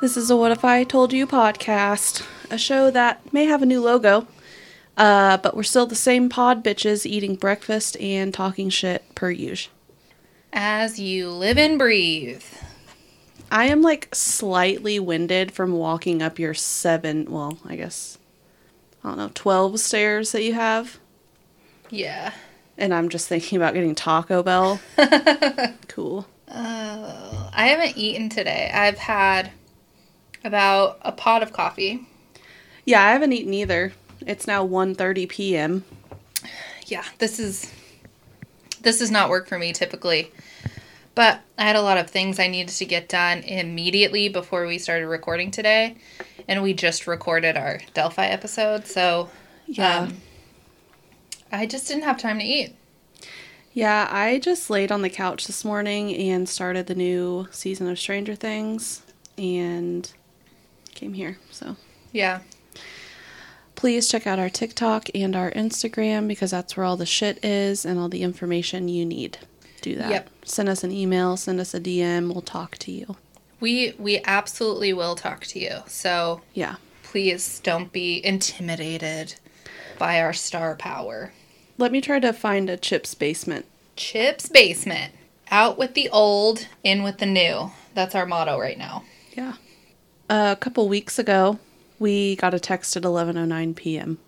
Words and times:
This 0.00 0.16
is 0.16 0.30
a 0.30 0.36
What 0.36 0.50
If 0.50 0.64
I 0.64 0.82
Told 0.82 1.12
You 1.12 1.26
podcast, 1.26 2.26
a 2.50 2.56
show 2.56 2.90
that 2.90 3.34
may 3.34 3.44
have 3.44 3.60
a 3.60 3.66
new 3.66 3.82
logo, 3.82 4.26
uh, 4.96 5.36
but 5.36 5.54
we're 5.54 5.62
still 5.62 5.84
the 5.84 5.94
same 5.94 6.30
pod 6.30 6.64
bitches 6.64 7.04
eating 7.04 7.34
breakfast 7.34 8.00
and 8.00 8.32
talking 8.32 8.70
shit 8.70 9.04
per 9.14 9.30
usual. 9.30 9.74
As 10.54 10.98
you 10.98 11.28
live 11.28 11.58
and 11.58 11.78
breathe. 11.78 12.42
I 13.50 13.66
am 13.66 13.82
like 13.82 14.08
slightly 14.14 14.98
winded 14.98 15.52
from 15.52 15.72
walking 15.72 16.22
up 16.22 16.38
your 16.38 16.54
seven, 16.54 17.30
well, 17.30 17.58
I 17.66 17.76
guess, 17.76 18.16
I 19.04 19.08
don't 19.08 19.18
know, 19.18 19.30
12 19.34 19.80
stairs 19.80 20.32
that 20.32 20.42
you 20.42 20.54
have. 20.54 20.98
Yeah. 21.90 22.32
And 22.78 22.94
I'm 22.94 23.10
just 23.10 23.28
thinking 23.28 23.56
about 23.56 23.74
getting 23.74 23.94
Taco 23.94 24.42
Bell. 24.42 24.80
cool. 25.88 26.26
Uh, 26.48 27.50
I 27.52 27.66
haven't 27.66 27.98
eaten 27.98 28.30
today. 28.30 28.70
I've 28.72 28.96
had 28.96 29.50
about 30.44 30.98
a 31.02 31.12
pot 31.12 31.42
of 31.42 31.52
coffee. 31.52 32.06
Yeah, 32.84 33.02
I 33.04 33.12
haven't 33.12 33.32
eaten 33.32 33.54
either. 33.54 33.92
It's 34.26 34.46
now 34.46 34.66
1:30 34.66 35.28
p.m. 35.28 35.84
Yeah, 36.86 37.04
this 37.18 37.38
is 37.38 37.72
this 38.82 38.98
does 38.98 39.10
not 39.10 39.28
work 39.30 39.46
for 39.48 39.58
me 39.58 39.72
typically. 39.72 40.30
But 41.14 41.40
I 41.58 41.64
had 41.64 41.76
a 41.76 41.82
lot 41.82 41.98
of 41.98 42.08
things 42.08 42.38
I 42.38 42.46
needed 42.46 42.72
to 42.76 42.84
get 42.84 43.08
done 43.08 43.40
immediately 43.42 44.28
before 44.28 44.66
we 44.66 44.78
started 44.78 45.06
recording 45.08 45.50
today. 45.50 45.96
And 46.48 46.62
we 46.62 46.72
just 46.72 47.06
recorded 47.06 47.56
our 47.56 47.80
Delphi 47.94 48.26
episode, 48.26 48.86
so 48.86 49.28
Yeah. 49.66 49.98
um, 50.02 50.16
I 51.52 51.66
just 51.66 51.88
didn't 51.88 52.04
have 52.04 52.18
time 52.18 52.38
to 52.38 52.44
eat. 52.44 52.74
Yeah, 53.72 54.08
I 54.10 54.38
just 54.38 54.70
laid 54.70 54.90
on 54.90 55.02
the 55.02 55.10
couch 55.10 55.46
this 55.46 55.64
morning 55.64 56.14
and 56.14 56.48
started 56.48 56.86
the 56.86 56.94
new 56.94 57.48
season 57.50 57.88
of 57.88 57.98
Stranger 57.98 58.34
Things 58.34 59.02
and 59.36 60.10
came 61.00 61.14
here. 61.14 61.38
So 61.50 61.76
Yeah. 62.12 62.40
please 63.74 64.06
check 64.06 64.26
out 64.26 64.38
our 64.38 64.50
TikTok 64.50 65.08
and 65.14 65.34
our 65.34 65.50
Instagram 65.52 66.28
because 66.28 66.50
that's 66.50 66.76
where 66.76 66.84
all 66.84 66.98
the 66.98 67.06
shit 67.06 67.42
is 67.42 67.86
and 67.86 67.98
all 67.98 68.10
the 68.10 68.22
information 68.22 68.86
you 68.88 69.06
need. 69.06 69.38
Do 69.80 69.96
that. 69.96 70.10
Yep. 70.10 70.30
Send 70.44 70.68
us 70.68 70.84
an 70.84 70.92
email, 70.92 71.38
send 71.38 71.58
us 71.58 71.72
a 71.72 71.80
DM, 71.80 72.30
we'll 72.30 72.42
talk 72.42 72.76
to 72.78 72.92
you. 72.92 73.16
We 73.60 73.94
we 73.98 74.20
absolutely 74.24 74.92
will 74.92 75.16
talk 75.16 75.46
to 75.46 75.58
you. 75.58 75.76
So 75.86 76.42
Yeah. 76.52 76.74
please 77.02 77.60
don't 77.62 77.90
be 77.90 78.20
intimidated 78.24 79.36
by 79.98 80.20
our 80.20 80.34
star 80.34 80.76
power. 80.76 81.32
Let 81.78 81.92
me 81.92 82.02
try 82.02 82.20
to 82.20 82.34
find 82.34 82.68
a 82.68 82.76
Chips 82.76 83.14
basement. 83.14 83.64
Chip's 83.96 84.48
basement. 84.50 85.14
Out 85.50 85.78
with 85.78 85.94
the 85.94 86.10
old, 86.10 86.68
in 86.84 87.02
with 87.02 87.18
the 87.18 87.26
new. 87.26 87.72
That's 87.94 88.14
our 88.14 88.26
motto 88.26 88.58
right 88.60 88.78
now. 88.78 89.04
Yeah. 89.34 89.54
A 90.30 90.56
couple 90.58 90.88
weeks 90.88 91.18
ago, 91.18 91.58
we 91.98 92.36
got 92.36 92.54
a 92.54 92.60
text 92.60 92.96
at 92.96 93.02
11:09 93.02 93.74
p.m. 93.74 94.18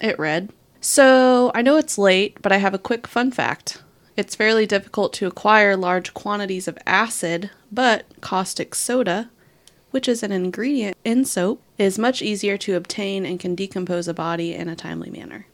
It 0.00 0.18
read, 0.18 0.50
"So, 0.80 1.50
I 1.54 1.62
know 1.62 1.76
it's 1.76 1.98
late, 1.98 2.40
but 2.40 2.52
I 2.52 2.58
have 2.58 2.74
a 2.74 2.78
quick 2.78 3.06
fun 3.06 3.32
fact. 3.32 3.82
It's 4.16 4.34
fairly 4.34 4.66
difficult 4.66 5.12
to 5.14 5.26
acquire 5.26 5.76
large 5.76 6.14
quantities 6.14 6.68
of 6.68 6.78
acid, 6.86 7.50
but 7.70 8.06
caustic 8.22 8.74
soda, 8.74 9.28
which 9.90 10.08
is 10.08 10.22
an 10.22 10.32
ingredient 10.32 10.96
in 11.04 11.24
soap, 11.24 11.60
is 11.76 11.98
much 11.98 12.22
easier 12.22 12.56
to 12.58 12.76
obtain 12.76 13.26
and 13.26 13.40
can 13.40 13.54
decompose 13.54 14.08
a 14.08 14.14
body 14.14 14.54
in 14.54 14.68
a 14.68 14.76
timely 14.76 15.10
manner." 15.10 15.46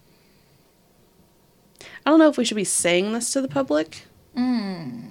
I 2.05 2.11
don't 2.11 2.19
know 2.19 2.29
if 2.29 2.37
we 2.37 2.45
should 2.45 2.57
be 2.57 2.65
saying 2.65 3.13
this 3.13 3.33
to 3.33 3.41
the 3.41 3.49
public. 3.49 4.07
Mmm. 4.37 5.09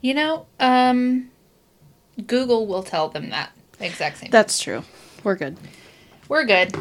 You 0.00 0.14
know, 0.14 0.46
um 0.60 1.30
Google 2.26 2.66
will 2.66 2.82
tell 2.82 3.08
them 3.08 3.30
that 3.30 3.50
exact 3.80 4.18
same. 4.18 4.30
That's 4.30 4.58
true. 4.58 4.82
We're 5.24 5.36
good. 5.36 5.56
We're 6.28 6.44
good. 6.44 6.74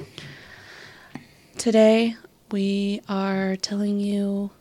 Today, 1.58 2.16
we 2.52 3.02
are 3.10 3.56
telling 3.56 4.00
you 4.00 4.52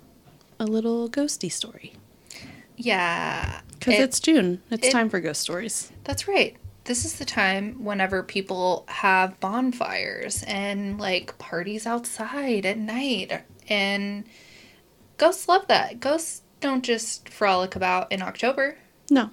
a 0.59 0.65
little 0.65 1.09
ghosty 1.09 1.51
story. 1.51 1.93
Yeah. 2.77 3.61
Because 3.79 3.95
It- 3.95 4.01
it's 4.01 4.21
June. 4.21 4.63
It's 4.71 4.89
it- 4.89 4.93
time 4.93 5.11
for 5.11 5.21
ghost 5.21 5.41
stories. 5.43 5.93
That's 6.05 6.27
right. 6.29 6.57
This 6.85 7.05
is 7.05 7.15
the 7.15 7.25
time 7.25 7.83
whenever 7.85 8.23
people 8.23 8.85
have 8.89 9.39
bonfires 9.41 10.43
and 10.47 11.01
like 11.01 11.37
parties 11.39 11.87
outside 11.87 12.67
at 12.67 12.79
night. 12.79 13.43
And 13.69 14.25
ghosts 15.17 15.49
love 15.49 15.67
that. 15.69 16.01
Ghosts 16.01 16.43
don't 16.61 16.85
just 16.85 17.29
frolic 17.29 17.75
about 17.77 18.11
in 18.13 18.23
October, 18.23 18.77
No. 19.11 19.31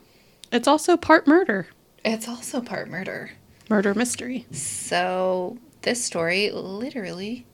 It's 0.52 0.68
also 0.68 0.98
part 0.98 1.28
murder. 1.28 1.68
it's 2.04 2.28
also 2.28 2.62
part 2.62 2.90
murder. 2.90 3.32
Murder 3.70 3.94
mystery. 3.94 4.46
So, 4.52 5.58
this 5.84 6.04
story 6.04 6.52
literally 6.52 7.46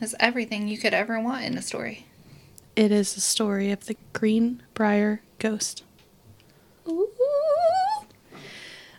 has 0.00 0.14
everything 0.18 0.66
you 0.66 0.78
could 0.78 0.94
ever 0.94 1.20
want 1.20 1.44
in 1.44 1.56
a 1.56 1.62
story. 1.62 2.06
It 2.74 2.90
is 2.90 3.14
the 3.14 3.20
story 3.20 3.70
of 3.70 3.86
the 3.86 3.96
Greenbrier 4.12 5.20
ghost. 5.38 5.84
Ooh. 6.88 7.08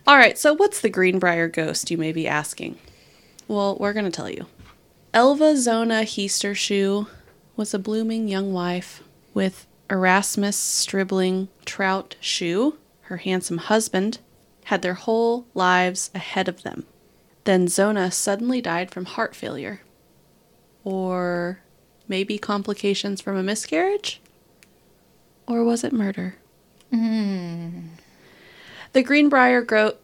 All 0.06 0.16
right, 0.16 0.38
so 0.38 0.54
what's 0.54 0.80
the 0.80 0.88
Greenbrier 0.88 1.48
ghost, 1.48 1.90
you 1.90 1.98
may 1.98 2.12
be 2.12 2.26
asking? 2.26 2.78
Well, 3.46 3.76
we're 3.78 3.92
going 3.92 4.04
to 4.04 4.10
tell 4.10 4.30
you. 4.30 4.46
Elva 5.12 5.56
Zona 5.56 6.04
Heaster 6.04 6.54
Shue 6.54 7.06
was 7.56 7.74
a 7.74 7.78
blooming 7.78 8.28
young 8.28 8.52
wife 8.52 9.02
with 9.34 9.66
Erasmus 9.90 10.56
Stribling 10.56 11.48
Trout 11.66 12.16
Shue, 12.20 12.78
her 13.12 13.18
handsome 13.18 13.58
husband, 13.58 14.20
had 14.64 14.80
their 14.80 14.94
whole 14.94 15.44
lives 15.52 16.10
ahead 16.14 16.48
of 16.48 16.62
them. 16.62 16.86
Then 17.44 17.68
Zona 17.68 18.10
suddenly 18.10 18.62
died 18.62 18.90
from 18.90 19.04
heart 19.04 19.36
failure. 19.36 19.82
Or 20.82 21.60
maybe 22.08 22.38
complications 22.38 23.20
from 23.20 23.36
a 23.36 23.42
miscarriage? 23.42 24.22
Or 25.46 25.62
was 25.62 25.84
it 25.84 25.92
murder? 25.92 26.36
The 26.90 27.82
Greenbrier 29.02 29.60
goat. 29.60 30.02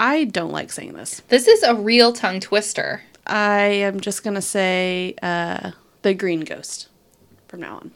I 0.00 0.24
don't 0.24 0.50
like 0.50 0.72
saying 0.72 0.94
this. 0.94 1.20
This 1.28 1.46
is 1.46 1.62
a 1.62 1.74
real 1.74 2.14
tongue 2.14 2.40
twister. 2.40 3.02
I 3.26 3.64
am 3.64 4.00
just 4.00 4.24
gonna 4.24 4.40
say 4.40 5.14
uh, 5.22 5.72
the 6.00 6.14
green 6.14 6.40
ghost 6.40 6.88
from 7.48 7.60
now 7.60 7.76
on. 7.76 7.90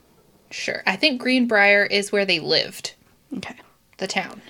Sure. 0.50 0.82
I 0.86 0.96
think 0.96 1.18
Greenbrier 1.18 1.86
is 1.86 2.12
where 2.12 2.26
they 2.26 2.40
lived, 2.40 2.92
Okay. 3.38 3.56
The 4.00 4.06
town. 4.08 4.42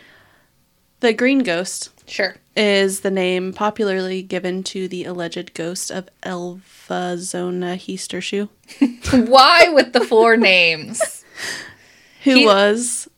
The 1.00 1.12
green 1.12 1.40
ghost 1.40 1.90
Sure. 2.06 2.36
is 2.56 3.00
the 3.00 3.10
name 3.10 3.52
popularly 3.52 4.22
given 4.22 4.62
to 4.64 4.86
the 4.88 5.04
alleged 5.04 5.54
ghost 5.54 5.90
of 5.90 6.08
Elva 6.22 7.16
Zona 7.18 7.76
Heaster 7.76 8.20
Shue, 8.20 8.48
Why 9.12 9.68
with 9.70 9.92
the 9.92 10.00
four 10.04 10.36
names? 10.52 11.24
who 12.24 12.34
He- 12.34 12.46
was 12.46 13.08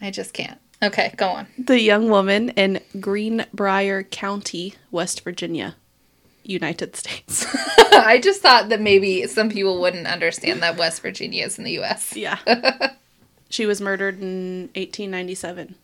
I 0.00 0.10
just 0.10 0.32
can't. 0.34 0.58
Okay, 0.82 1.14
go 1.16 1.28
on. 1.28 1.46
the 1.58 1.80
young 1.80 2.08
woman 2.10 2.50
in 2.50 2.80
Greenbrier 3.00 4.02
County, 4.02 4.74
West 4.90 5.22
Virginia, 5.24 5.76
United 6.42 6.94
States. 6.94 7.46
I 7.78 8.20
just 8.22 8.42
thought 8.42 8.68
that 8.68 8.82
maybe 8.82 9.26
some 9.28 9.48
people 9.48 9.80
wouldn't 9.80 10.06
understand 10.06 10.62
that 10.62 10.76
West 10.76 11.00
Virginia 11.00 11.46
is 11.46 11.56
in 11.58 11.64
the 11.64 11.78
US. 11.80 12.14
Yeah. 12.16 12.36
She 13.54 13.66
was 13.66 13.80
murdered 13.80 14.20
in 14.20 14.62
1897. 14.74 15.76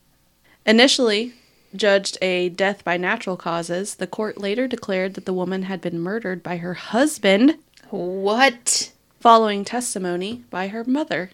Initially 0.65 1.33
judged 1.73 2.17
a 2.21 2.49
death 2.49 2.83
by 2.83 2.97
natural 2.97 3.37
causes, 3.37 3.95
the 3.95 4.07
court 4.07 4.37
later 4.37 4.67
declared 4.67 5.13
that 5.13 5.25
the 5.25 5.31
woman 5.31 5.63
had 5.63 5.79
been 5.79 5.97
murdered 5.97 6.43
by 6.43 6.57
her 6.57 6.73
husband 6.73 7.57
What? 7.89 8.91
following 9.21 9.63
testimony 9.63 10.43
by 10.49 10.67
her 10.67 10.83
mother, 10.83 11.31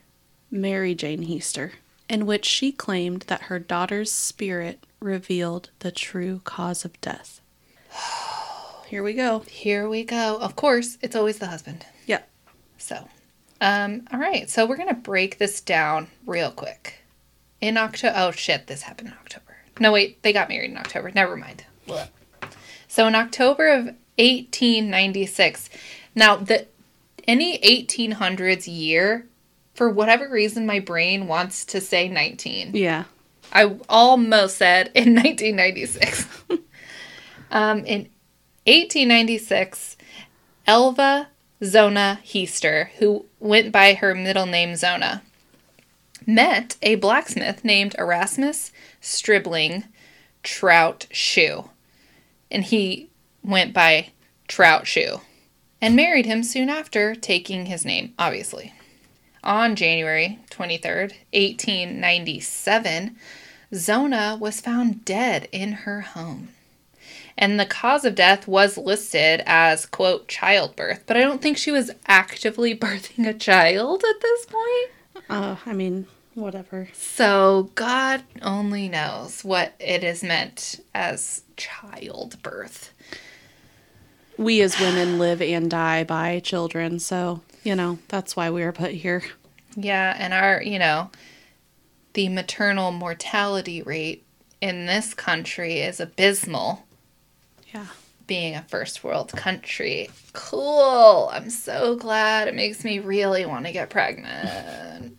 Mary 0.52 0.94
Jane 0.94 1.24
Heaster, 1.24 1.72
in 2.08 2.28
which 2.28 2.46
she 2.46 2.72
claimed 2.72 3.24
that 3.24 3.44
her 3.44 3.58
daughter's 3.58 4.12
spirit 4.12 4.86
revealed 5.00 5.72
the 5.80 5.92
true 5.92 6.42
cause 6.44 6.86
of 6.86 7.02
death. 7.02 7.42
Here 8.88 9.02
we 9.02 9.14
go. 9.14 9.40
Here 9.40 9.90
we 9.90 10.04
go. 10.04 10.38
Of 10.40 10.56
course, 10.56 11.00
it's 11.02 11.16
always 11.16 11.40
the 11.40 11.48
husband. 11.48 11.88
Yep. 12.06 12.30
So, 12.78 13.10
um, 13.62 14.08
all 14.12 14.20
right. 14.20 14.50
So 14.50 14.66
we're 14.66 14.78
gonna 14.78 14.94
break 14.94 15.38
this 15.38 15.62
down 15.62 16.08
real 16.26 16.52
quick. 16.52 17.02
In 17.60 17.78
October. 17.78 18.14
Oh 18.18 18.32
shit! 18.32 18.68
This 18.68 18.84
happened 18.84 19.10
in 19.10 19.16
October. 19.16 19.58
No 19.80 19.92
wait, 19.92 20.22
they 20.24 20.34
got 20.34 20.50
married 20.50 20.72
in 20.72 20.78
October. 20.78 21.12
Never 21.12 21.36
mind. 21.38 21.64
So 22.88 23.08
in 23.08 23.16
October 23.16 23.68
of 23.68 23.86
1896. 24.18 25.70
Now 26.16 26.36
the 26.38 26.68
any 27.28 27.60
1800s 27.60 28.68
year, 28.68 29.28
for 29.74 29.90
whatever 29.90 30.28
reason, 30.30 30.66
my 30.66 30.80
brain 30.80 31.28
wants 31.28 31.66
to 31.66 31.82
say 31.82 32.08
19. 32.08 32.72
Yeah. 32.74 33.04
I 33.52 33.76
almost 33.88 34.58
said 34.58 34.88
in 34.96 35.14
1996. 35.14 36.28
um, 37.52 37.80
in 37.80 38.10
1896, 38.66 39.98
Elva 40.66 41.28
Zona 41.64 42.20
Heaster, 42.24 42.90
who 43.00 43.26
went 43.40 43.72
by 43.72 43.94
her 43.94 44.14
middle 44.14 44.46
name 44.46 44.76
Zona, 44.76 45.24
met 46.26 46.76
a 46.82 46.96
blacksmith 46.96 47.64
named 47.64 47.96
Erasmus 47.98 48.72
Stribling 49.02 49.86
Trout 50.44 51.08
Shue. 51.12 51.70
And 52.52 52.64
he 52.64 53.10
went 53.44 53.74
by 53.74 54.10
Trout 54.48 54.88
Shue 54.88 55.22
and 55.82 55.96
married 55.96 56.26
him 56.26 56.44
soon 56.44 56.70
after, 56.70 57.16
taking 57.16 57.68
his 57.68 57.86
name, 57.86 58.14
obviously. 58.18 58.74
On 59.44 59.76
January 59.76 60.40
23rd, 60.50 61.14
1897, 61.32 63.16
Zona 63.74 64.38
was 64.40 64.62
found 64.62 65.06
dead 65.06 65.48
in 65.52 65.72
her 65.74 66.02
home. 66.02 66.50
And 67.38 67.60
the 67.60 67.66
cause 67.66 68.04
of 68.04 68.16
death 68.16 68.48
was 68.48 68.78
listed 68.78 69.44
as, 69.46 69.86
quote, 69.86 70.28
childbirth, 70.28 71.04
but 71.06 71.16
I 71.16 71.22
don't 71.22 71.42
think 71.42 71.58
she 71.58 71.72
was 71.72 71.92
actively 72.08 72.76
birthing 72.78 73.28
a 73.28 73.34
child 73.34 74.04
at 74.04 74.22
this 74.22 74.46
point. 74.46 75.26
Uh, 75.30 75.56
I 75.66 75.74
mean, 75.74 76.08
whatever. 76.34 76.90
So 76.94 77.70
God 77.76 78.24
only 78.42 78.90
knows 78.90 79.44
what 79.44 79.74
it 79.80 80.04
is 80.04 80.24
meant 80.24 80.80
as 80.96 81.44
childbirth. 81.58 82.94
We 84.38 84.62
as 84.62 84.80
women 84.80 85.18
live 85.18 85.42
and 85.42 85.70
die 85.70 86.04
by 86.04 86.40
children, 86.40 87.00
so, 87.00 87.42
you 87.64 87.76
know, 87.76 87.98
that's 88.08 88.36
why 88.36 88.52
we 88.52 88.62
are 88.64 88.72
put 88.72 88.92
here. 88.92 89.24
Yeah, 89.76 90.16
and 90.18 90.34
our, 90.34 90.62
you 90.62 90.80
know, 90.80 91.10
the 92.14 92.30
maternal 92.30 92.92
mortality 92.92 93.82
rate 93.82 94.24
in 94.62 94.86
this 94.86 95.14
country 95.14 95.80
is 95.80 96.00
abysmal, 96.00 96.87
Yeah. 97.78 97.86
being 98.26 98.56
a 98.56 98.64
first 98.64 99.04
world 99.04 99.32
country. 99.32 100.10
Cool. 100.34 101.30
I'm 101.32 101.50
so 101.50 101.96
glad. 101.96 102.48
It 102.48 102.56
makes 102.56 102.84
me 102.84 103.00
really 103.00 103.46
want 103.46 103.66
to 103.66 103.72
get 103.72 103.90
pregnant. 103.90 105.18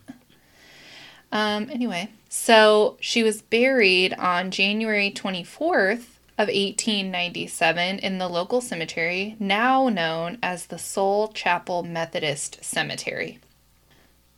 um, 1.31 1.69
anyway, 1.71 2.09
so 2.29 2.97
she 2.99 3.23
was 3.23 3.41
buried 3.41 4.13
on 4.13 4.51
January 4.51 5.11
24th 5.11 6.17
of 6.37 6.47
1897 6.47 7.99
in 7.99 8.17
the 8.17 8.29
local 8.29 8.61
cemetery, 8.61 9.35
now 9.39 9.89
known 9.89 10.37
as 10.41 10.67
the 10.67 10.77
Soule 10.77 11.29
Chapel 11.29 11.83
Methodist 11.83 12.63
Cemetery. 12.63 13.39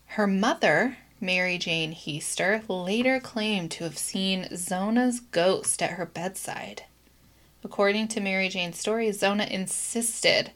Her 0.08 0.28
mother, 0.28 0.98
Mary 1.20 1.58
Jane 1.58 1.94
Heaster, 1.94 2.64
later 2.68 3.20
claimed 3.20 3.70
to 3.72 3.84
have 3.84 3.98
seen 3.98 4.48
Zona's 4.56 5.20
ghost 5.20 5.82
at 5.84 5.92
her 5.92 6.06
bedside. 6.06 6.84
According 7.64 8.08
to 8.10 8.20
Mary 8.20 8.50
Jane's 8.50 8.80
story, 8.80 9.12
Zona 9.12 9.46
insisted 9.46 10.52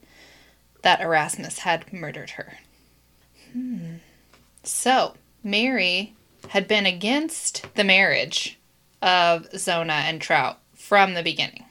that 0.81 1.01
Erasmus 1.01 1.59
had 1.59 1.91
murdered 1.93 2.31
her. 2.31 2.53
Hmm. 3.53 3.95
So, 4.63 5.15
Mary 5.43 6.13
had 6.49 6.67
been 6.67 6.85
against 6.85 7.67
the 7.75 7.83
marriage 7.83 8.57
of 9.01 9.47
Zona 9.55 9.93
and 9.93 10.19
Trout 10.19 10.59
from 10.73 11.13
the 11.13 11.23
beginning. 11.23 11.65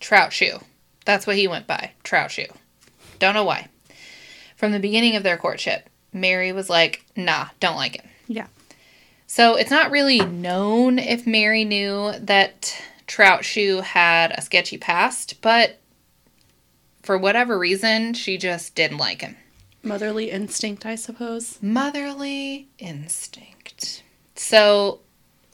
Trout 0.00 0.32
Shue. 0.32 0.60
That's 1.04 1.26
what 1.26 1.36
he 1.36 1.48
went 1.48 1.66
by. 1.66 1.92
Trout 2.04 2.30
Shue. 2.30 2.46
Don't 3.18 3.34
know 3.34 3.44
why. 3.44 3.68
From 4.56 4.72
the 4.72 4.80
beginning 4.80 5.16
of 5.16 5.22
their 5.22 5.36
courtship, 5.36 5.88
Mary 6.12 6.52
was 6.52 6.70
like, 6.70 7.04
nah, 7.16 7.48
don't 7.60 7.76
like 7.76 8.00
him. 8.00 8.08
Yeah. 8.26 8.46
So 9.26 9.56
it's 9.56 9.70
not 9.70 9.90
really 9.90 10.20
known 10.20 10.98
if 10.98 11.26
Mary 11.26 11.64
knew 11.64 12.12
that 12.18 12.80
Trout 13.08 13.44
Shue 13.44 13.80
had 13.80 14.30
a 14.30 14.42
sketchy 14.42 14.78
past, 14.78 15.40
but 15.40 15.80
for 17.02 17.18
whatever 17.18 17.58
reason, 17.58 18.14
she 18.14 18.36
just 18.38 18.74
didn't 18.74 18.98
like 18.98 19.22
him. 19.22 19.36
Motherly 19.82 20.30
instinct, 20.30 20.84
I 20.84 20.94
suppose. 20.94 21.58
Motherly 21.62 22.68
instinct. 22.78 24.02
So 24.34 25.00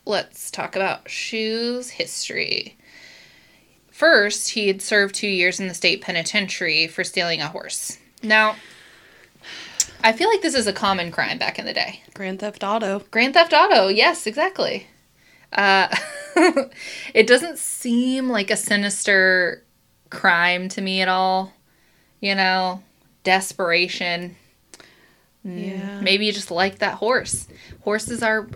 let's 0.05 0.51
talk 0.51 0.75
about 0.75 1.09
Shue's 1.09 1.91
history. 1.91 2.77
First, 3.91 4.51
he 4.51 4.67
had 4.67 4.83
served 4.83 5.15
two 5.15 5.29
years 5.29 5.61
in 5.61 5.69
the 5.69 5.75
state 5.75 6.01
penitentiary 6.01 6.89
for 6.89 7.05
stealing 7.05 7.41
a 7.41 7.47
horse. 7.47 7.99
Now, 8.23 8.56
I 10.03 10.12
feel 10.12 10.29
like 10.29 10.43
this 10.43 10.56
is 10.56 10.67
a 10.67 10.73
common 10.73 11.12
crime 11.12 11.39
back 11.39 11.61
in 11.61 11.67
the 11.67 11.73
day. 11.73 12.03
Grand 12.15 12.41
Theft 12.41 12.65
Auto. 12.65 13.03
Grand 13.12 13.35
Theft 13.35 13.53
Auto, 13.53 13.87
yes, 13.87 14.27
exactly. 14.27 14.89
Uh, 15.53 15.95
it 17.14 17.26
doesn't 17.26 17.58
seem 17.58 18.28
like 18.28 18.50
a 18.50 18.56
sinister 18.56 19.62
crime 20.10 20.69
to 20.70 20.81
me 20.81 21.00
at 21.00 21.08
all. 21.08 21.52
You 22.20 22.34
know, 22.34 22.82
desperation. 23.22 24.36
Mm, 25.46 25.69
yeah. 25.69 26.00
Maybe 26.00 26.26
you 26.26 26.32
just 26.32 26.50
like 26.50 26.78
that 26.78 26.94
horse. 26.94 27.48
Horses 27.82 28.22
are 28.22 28.48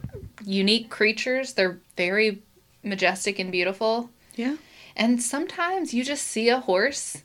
unique 0.45 0.89
creatures, 0.89 1.53
they're 1.53 1.79
very 1.97 2.43
majestic 2.83 3.39
and 3.39 3.53
beautiful. 3.53 4.11
Yeah. 4.37 4.57
And 4.97 5.23
sometimes 5.23 5.93
you 5.93 6.03
just 6.05 6.27
see 6.27 6.49
a 6.49 6.61
horse 6.61 7.23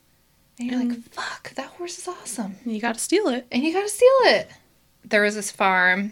and 0.59 0.69
you're 0.69 0.79
like, 0.79 0.89
mm. 0.89 1.03
fuck, 1.03 1.53
that 1.55 1.67
horse 1.67 1.97
is 1.97 2.07
awesome 2.07 2.55
You 2.65 2.79
got 2.79 2.95
to 2.95 2.99
steal 2.99 3.27
it. 3.29 3.47
and 3.51 3.63
you 3.63 3.73
gotta 3.73 3.89
steal 3.89 4.07
it. 4.25 4.49
There 5.03 5.23
was 5.23 5.35
this 5.35 5.51
farm 5.51 6.11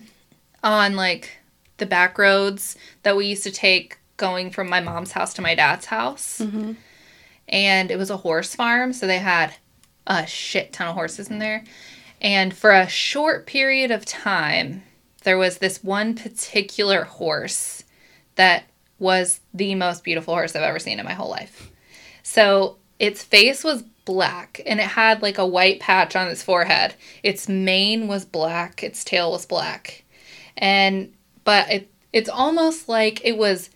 on 0.63 0.95
like 0.95 1.38
the 1.77 1.85
back 1.85 2.17
roads 2.17 2.75
that 3.03 3.15
we 3.15 3.27
used 3.27 3.43
to 3.43 3.51
take 3.51 3.97
going 4.21 4.51
from 4.51 4.69
my 4.69 4.79
mom's 4.79 5.12
house 5.12 5.33
to 5.33 5.41
my 5.41 5.56
dad's 5.56 5.88
house. 5.88 6.39
Mhm. 6.41 6.77
And 7.50 7.91
it 7.91 7.97
was 7.97 8.09
a 8.09 8.18
horse 8.18 8.56
farm, 8.56 8.94
so 8.94 9.06
they 9.06 9.19
had 9.19 9.56
a 10.07 10.25
shit 10.25 10.71
ton 10.71 10.88
of 10.88 10.94
horses 10.95 11.29
in 11.29 11.39
there. 11.39 11.65
And 12.21 12.56
for 12.56 12.71
a 12.71 12.88
short 12.88 13.45
period 13.45 13.91
of 13.91 14.06
time, 14.06 14.83
there 15.23 15.38
was 15.38 15.57
this 15.57 15.83
one 15.83 16.13
particular 16.15 17.03
horse 17.03 17.83
that 18.35 18.63
was 19.00 19.39
the 19.53 19.75
most 19.75 20.03
beautiful 20.03 20.33
horse 20.35 20.56
I've 20.56 20.62
ever 20.62 20.79
seen 20.79 21.00
in 21.00 21.06
my 21.06 21.13
whole 21.13 21.29
life. 21.29 21.71
So 22.24 22.77
its 23.00 23.24
face 23.24 23.63
was 23.63 23.84
black 24.05 24.62
and 24.65 24.79
it 24.79 24.86
had 24.86 25.22
like 25.22 25.38
a 25.39 25.46
white 25.46 25.79
patch 25.79 26.15
on 26.15 26.27
its 26.27 26.43
forehead. 26.43 26.93
Its 27.24 27.50
mane 27.50 28.07
was 28.07 28.25
black, 28.25 28.84
its 28.84 29.03
tail 29.03 29.31
was 29.31 29.46
black. 29.46 30.03
And 30.57 31.12
but 31.43 31.69
it 31.72 31.88
it's 32.13 32.29
almost 32.29 32.89
like 32.89 33.22
it 33.24 33.38
was 33.38 33.69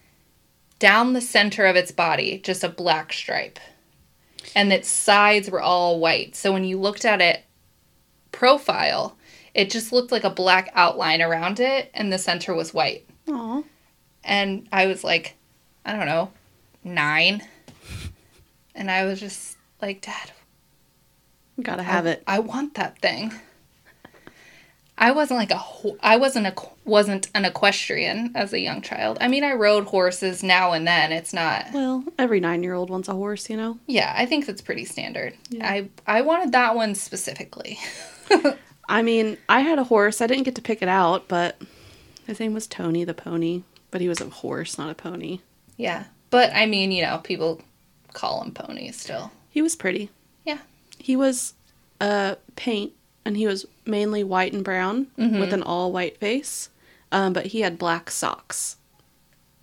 down 0.79 1.13
the 1.13 1.21
center 1.21 1.65
of 1.65 1.75
its 1.75 1.91
body, 1.91 2.39
just 2.39 2.63
a 2.63 2.69
black 2.69 3.13
stripe. 3.13 3.59
And 4.55 4.71
its 4.71 4.87
sides 4.87 5.49
were 5.49 5.61
all 5.61 5.99
white. 5.99 6.35
So 6.35 6.53
when 6.53 6.63
you 6.63 6.79
looked 6.79 7.05
at 7.05 7.21
it 7.21 7.43
profile, 8.31 9.17
it 9.53 9.69
just 9.69 9.91
looked 9.91 10.11
like 10.11 10.23
a 10.23 10.29
black 10.29 10.71
outline 10.73 11.21
around 11.21 11.59
it 11.59 11.89
and 11.93 12.11
the 12.11 12.17
center 12.17 12.53
was 12.53 12.73
white. 12.73 13.05
Aw. 13.29 13.63
And 14.23 14.67
I 14.71 14.87
was 14.87 15.03
like, 15.03 15.35
I 15.85 15.93
don't 15.93 16.05
know, 16.05 16.31
nine. 16.83 17.41
And 18.73 18.91
I 18.91 19.05
was 19.05 19.19
just 19.19 19.57
like, 19.81 20.01
Dad, 20.01 20.31
Gotta 21.61 21.83
have 21.83 22.05
I, 22.05 22.11
it. 22.11 22.23
I 22.27 22.39
want 22.39 22.73
that 22.75 22.99
thing. 22.99 23.33
I 24.97 25.11
wasn't 25.11 25.39
like 25.39 25.51
a 25.51 25.57
ho- 25.57 25.97
I 26.01 26.15
wasn't 26.17 26.47
a 26.47 26.53
wasn't 26.85 27.27
an 27.35 27.43
equestrian 27.45 28.31
as 28.35 28.53
a 28.53 28.59
young 28.59 28.81
child. 28.81 29.17
I 29.19 29.27
mean, 29.27 29.43
I 29.43 29.53
rode 29.53 29.85
horses 29.85 30.41
now 30.43 30.71
and 30.71 30.87
then. 30.87 31.11
It's 31.11 31.33
not. 31.33 31.65
Well, 31.73 32.03
every 32.17 32.39
nine 32.39 32.63
year 32.63 32.73
old 32.73 32.89
wants 32.89 33.09
a 33.09 33.13
horse, 33.13 33.49
you 33.49 33.57
know? 33.57 33.77
Yeah, 33.87 34.13
I 34.15 34.25
think 34.25 34.45
that's 34.45 34.61
pretty 34.61 34.85
standard. 34.85 35.33
Yeah. 35.49 35.67
I 35.69 35.89
I 36.07 36.21
wanted 36.21 36.53
that 36.53 36.75
one 36.75 36.95
specifically. 36.95 37.77
I 38.87 39.01
mean, 39.01 39.37
I 39.49 39.61
had 39.61 39.79
a 39.79 39.83
horse. 39.83 40.21
I 40.21 40.27
didn't 40.27 40.43
get 40.43 40.55
to 40.55 40.61
pick 40.61 40.81
it 40.81 40.87
out, 40.87 41.27
but 41.27 41.59
his 42.27 42.39
name 42.39 42.53
was 42.53 42.67
Tony 42.67 43.03
the 43.03 43.13
pony. 43.13 43.63
But 43.91 44.01
he 44.01 44.07
was 44.09 44.21
a 44.21 44.29
horse, 44.29 44.77
not 44.77 44.89
a 44.89 44.95
pony. 44.95 45.39
yeah, 45.77 46.05
but 46.29 46.51
I 46.53 46.65
mean, 46.65 46.91
you 46.91 47.01
know, 47.03 47.17
people 47.19 47.61
call 48.13 48.41
them 48.41 48.51
ponies 48.53 48.99
still. 48.99 49.31
He 49.49 49.61
was 49.61 49.75
pretty. 49.75 50.09
Yeah. 50.45 50.59
He 50.99 51.15
was 51.15 51.53
a 52.01 52.35
paint, 52.55 52.91
and 53.25 53.35
he 53.35 53.47
was 53.47 53.65
mainly 53.85 54.23
white 54.23 54.53
and 54.53 54.63
brown 54.63 55.07
with 55.17 55.51
an 55.53 55.63
all 55.63 55.91
white 55.91 56.17
face. 56.17 56.69
Um, 57.11 57.33
but 57.33 57.47
he 57.47 57.61
had 57.61 57.77
black 57.77 58.09
socks. 58.11 58.77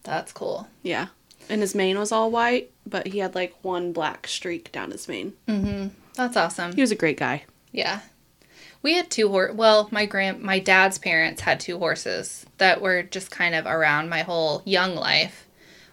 That's 0.05 0.33
cool. 0.33 0.69
Yeah. 0.83 1.09
And 1.49 1.61
his 1.61 1.75
mane 1.75 1.99
was 1.99 2.13
all 2.13 2.31
white, 2.31 2.71
but 2.87 3.09
he 3.09 3.19
had 3.19 3.35
like 3.35 3.55
one 3.63 3.93
black 3.93 4.27
streak 4.27 4.73
down 4.73 4.91
his 4.91 5.09
mane. 5.09 5.35
Mhm, 5.49 5.91
That's 6.15 6.37
awesome. 6.37 6.75
He 6.75 6.81
was 6.81 6.91
a 6.93 6.97
great 6.97 7.17
guy. 7.19 7.45
Yeah. 7.73 8.01
We 8.83 8.95
had 8.95 9.11
two 9.11 9.29
horse. 9.29 9.53
Well, 9.55 9.89
my 9.93 10.07
grand, 10.07 10.41
my 10.43 10.59
dad's 10.59 10.99
parents 10.99 11.43
had 11.43 11.61
two 11.61 11.79
horses 11.79 12.47
that 12.59 12.81
were 12.81 13.03
just 13.03 13.31
kind 13.31 13.55
of 13.55 13.67
around 13.67 14.09
my 14.09 14.23
whole 14.23 14.63
young 14.65 14.95
life. 14.97 15.47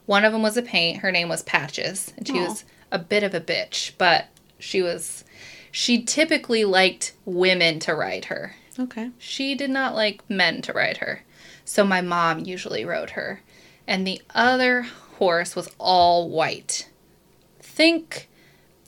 One 0.07 0.25
of 0.25 0.33
them 0.33 0.41
was 0.41 0.57
a 0.57 0.63
paint. 0.63 0.99
Her 1.01 1.11
name 1.11 1.29
was 1.29 1.43
Patches, 1.43 2.11
and 2.17 2.25
she 2.27 2.39
Aw. 2.39 2.45
was 2.47 2.63
a 2.91 2.97
bit 2.97 3.21
of 3.23 3.35
a 3.35 3.41
bitch, 3.41 3.91
but 3.99 4.27
she 4.57 4.81
was. 4.81 5.23
She 5.71 6.01
typically 6.01 6.65
liked 6.65 7.13
women 7.25 7.79
to 7.81 7.93
ride 7.95 8.25
her. 8.25 8.55
Okay. 8.79 9.11
She 9.17 9.55
did 9.55 9.69
not 9.69 9.95
like 9.95 10.27
men 10.29 10.61
to 10.63 10.73
ride 10.73 10.97
her. 10.97 11.23
So 11.65 11.83
my 11.83 12.01
mom 12.01 12.39
usually 12.39 12.85
rode 12.85 13.11
her. 13.11 13.41
And 13.87 14.05
the 14.05 14.21
other 14.33 14.83
horse 15.17 15.55
was 15.55 15.69
all 15.77 16.29
white. 16.29 16.89
Think 17.59 18.29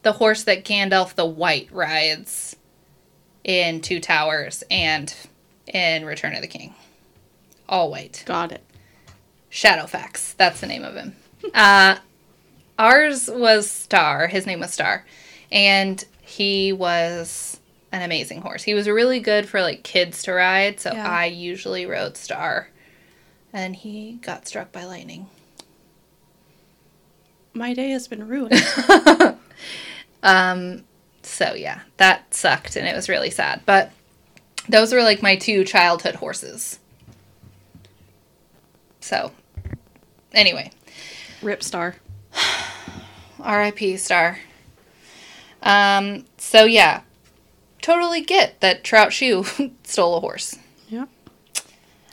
the 0.03 0.13
horse 0.13 0.43
that 0.43 0.65
Gandalf 0.65 1.15
the 1.15 1.25
White 1.25 1.71
rides 1.71 2.55
in 3.43 3.81
Two 3.81 3.99
Towers 3.99 4.63
and 4.71 5.13
in 5.67 6.05
Return 6.05 6.35
of 6.35 6.41
the 6.41 6.47
King. 6.47 6.73
All 7.69 7.91
white. 7.91 8.23
Got 8.25 8.51
it. 8.51 8.63
Shadowfax. 9.51 10.35
That's 10.37 10.61
the 10.61 10.67
name 10.67 10.83
of 10.83 10.95
him. 10.95 11.15
Uh, 11.55 11.97
ours 12.77 13.27
was 13.27 13.69
Star. 13.69 14.27
His 14.27 14.45
name 14.45 14.59
was 14.59 14.71
Star. 14.71 15.03
And 15.51 16.05
he 16.31 16.71
was 16.71 17.59
an 17.91 18.01
amazing 18.01 18.41
horse. 18.41 18.63
He 18.63 18.73
was 18.73 18.87
really 18.87 19.19
good 19.19 19.47
for 19.49 19.61
like 19.61 19.83
kids 19.83 20.23
to 20.23 20.33
ride, 20.33 20.79
so 20.79 20.93
Yeah. 20.93 21.09
I 21.09 21.25
usually 21.25 21.85
rode 21.85 22.15
Star. 22.17 22.69
And 23.53 23.75
he 23.75 24.13
got 24.21 24.47
struck 24.47 24.71
by 24.71 24.85
lightning. 24.85 25.27
My 27.53 27.73
day 27.73 27.89
has 27.89 28.07
been 28.07 28.27
ruined. 28.27 28.53
Um 30.23 30.83
so 31.23 31.53
yeah, 31.55 31.79
that 31.97 32.31
sucked 32.33 32.75
and 32.75 32.87
it 32.87 32.95
was 32.95 33.09
really 33.09 33.31
sad. 33.31 33.61
But 33.65 33.91
those 34.69 34.93
were 34.93 35.01
like 35.01 35.23
my 35.23 35.35
two 35.35 35.63
childhood 35.63 36.13
horses. 36.15 36.77
So 38.99 39.31
anyway, 40.33 40.71
Rip 41.41 41.63
star. 41.63 41.95
RIP 43.43 43.97
Star. 43.97 44.37
Um, 45.61 46.25
so 46.37 46.65
yeah, 46.65 47.01
totally 47.81 48.21
get 48.21 48.59
that 48.61 48.83
Trout 48.83 49.13
Shue 49.13 49.45
stole 49.83 50.17
a 50.17 50.19
horse. 50.19 50.57
Yep. 50.89 51.09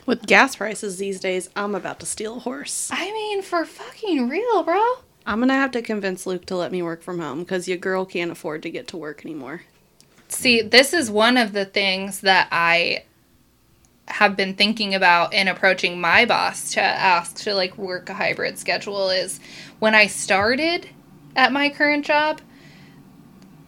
With 0.06 0.26
gas 0.26 0.56
prices 0.56 0.98
these 0.98 1.20
days, 1.20 1.50
I'm 1.54 1.74
about 1.74 2.00
to 2.00 2.06
steal 2.06 2.36
a 2.36 2.40
horse. 2.40 2.90
I 2.92 3.12
mean, 3.12 3.42
for 3.42 3.64
fucking 3.64 4.28
real, 4.28 4.62
bro. 4.62 4.82
I'm 5.26 5.40
gonna 5.40 5.54
have 5.54 5.72
to 5.72 5.82
convince 5.82 6.26
Luke 6.26 6.46
to 6.46 6.56
let 6.56 6.72
me 6.72 6.82
work 6.82 7.02
from 7.02 7.18
home 7.18 7.40
because 7.40 7.68
your 7.68 7.76
girl 7.76 8.06
can't 8.06 8.30
afford 8.30 8.62
to 8.62 8.70
get 8.70 8.88
to 8.88 8.96
work 8.96 9.24
anymore. 9.24 9.62
See, 10.28 10.62
this 10.62 10.92
is 10.92 11.10
one 11.10 11.36
of 11.36 11.52
the 11.52 11.64
things 11.64 12.20
that 12.20 12.48
I 12.50 13.04
have 14.06 14.36
been 14.36 14.54
thinking 14.54 14.94
about 14.94 15.34
in 15.34 15.48
approaching 15.48 16.00
my 16.00 16.24
boss 16.24 16.72
to 16.72 16.80
ask 16.80 17.36
to 17.36 17.54
like 17.54 17.76
work 17.76 18.08
a 18.08 18.14
hybrid 18.14 18.58
schedule 18.58 19.10
is 19.10 19.38
when 19.78 19.94
I 19.94 20.06
started 20.06 20.88
at 21.36 21.52
my 21.52 21.68
current 21.68 22.06
job, 22.06 22.40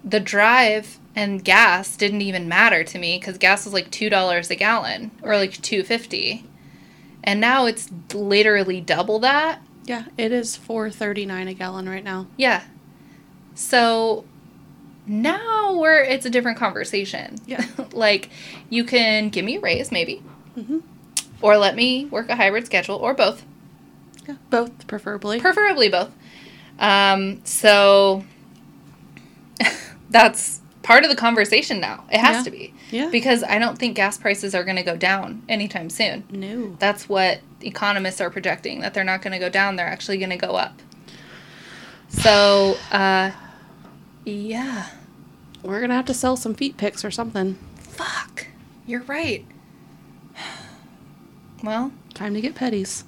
the 0.04 0.20
drive 0.20 0.98
and 1.16 1.44
gas 1.44 1.96
didn't 1.96 2.22
even 2.22 2.48
matter 2.48 2.84
to 2.84 2.98
me 2.98 3.18
because 3.18 3.36
gas 3.38 3.64
was 3.64 3.74
like 3.74 3.90
two 3.90 4.08
dollars 4.10 4.50
a 4.50 4.54
gallon 4.56 5.10
or 5.22 5.36
like 5.36 5.52
two 5.62 5.82
fifty, 5.82 6.44
and 7.24 7.40
now 7.40 7.66
it's 7.66 7.90
literally 8.14 8.80
double 8.80 9.18
that. 9.20 9.60
Yeah, 9.84 10.04
it 10.16 10.32
is 10.32 10.56
four 10.56 10.90
thirty 10.90 11.26
nine 11.26 11.48
a 11.48 11.54
gallon 11.54 11.88
right 11.88 12.04
now. 12.04 12.26
Yeah, 12.36 12.62
so 13.54 14.24
now 15.06 15.76
we're 15.78 16.02
it's 16.02 16.24
a 16.26 16.30
different 16.30 16.58
conversation. 16.58 17.36
Yeah. 17.46 17.64
like 17.92 18.30
you 18.68 18.84
can 18.84 19.28
give 19.30 19.44
me 19.44 19.56
a 19.56 19.60
raise 19.60 19.90
maybe 19.90 20.22
Mhm. 20.58 20.82
or 21.42 21.56
let 21.56 21.74
me 21.74 22.04
work 22.06 22.28
a 22.28 22.36
hybrid 22.36 22.66
schedule 22.66 22.96
or 22.96 23.14
both 23.14 23.44
Yeah, 24.28 24.36
both 24.50 24.86
preferably. 24.86 25.40
preferably 25.40 25.88
both 25.88 26.10
um, 26.78 27.40
so 27.44 28.24
that's 30.10 30.60
part 30.82 31.04
of 31.04 31.10
the 31.10 31.16
conversation 31.16 31.80
now 31.80 32.04
it 32.10 32.18
has 32.18 32.36
Yeah. 32.38 32.42
to 32.44 32.50
be 32.50 32.74
yeah. 32.90 33.08
because 33.10 33.42
i 33.44 33.58
don't 33.58 33.78
think 33.78 33.94
gas 33.96 34.16
prices 34.18 34.54
are 34.54 34.64
going 34.64 34.76
to 34.76 34.82
go 34.82 34.96
down 34.96 35.42
anytime 35.48 35.88
soon 35.90 36.24
no. 36.30 36.76
that's 36.78 37.08
what 37.08 37.40
economists 37.62 38.20
are 38.20 38.30
projecting 38.30 38.80
that 38.80 38.92
they're 38.94 39.04
not 39.04 39.22
going 39.22 39.32
to 39.32 39.38
go 39.38 39.48
down 39.50 39.76
they're 39.76 39.86
actually 39.86 40.18
going 40.18 40.30
to 40.30 40.36
go 40.36 40.56
up 40.56 40.80
so 42.08 42.76
uh 42.90 43.30
yeah 44.24 44.86
We're 45.62 45.80
gonna 45.80 45.94
have 45.94 46.06
to 46.06 46.14
sell 46.14 46.36
some 46.36 46.54
feet 46.54 46.76
pics 46.78 47.04
or 47.04 47.10
something. 47.10 47.56
Fuck. 47.76 48.46
You're 48.86 49.02
right. 49.02 49.44
Well, 51.62 51.92
Time 52.14 52.34
to 52.34 52.40
get 52.40 52.54
petties. 52.54 53.04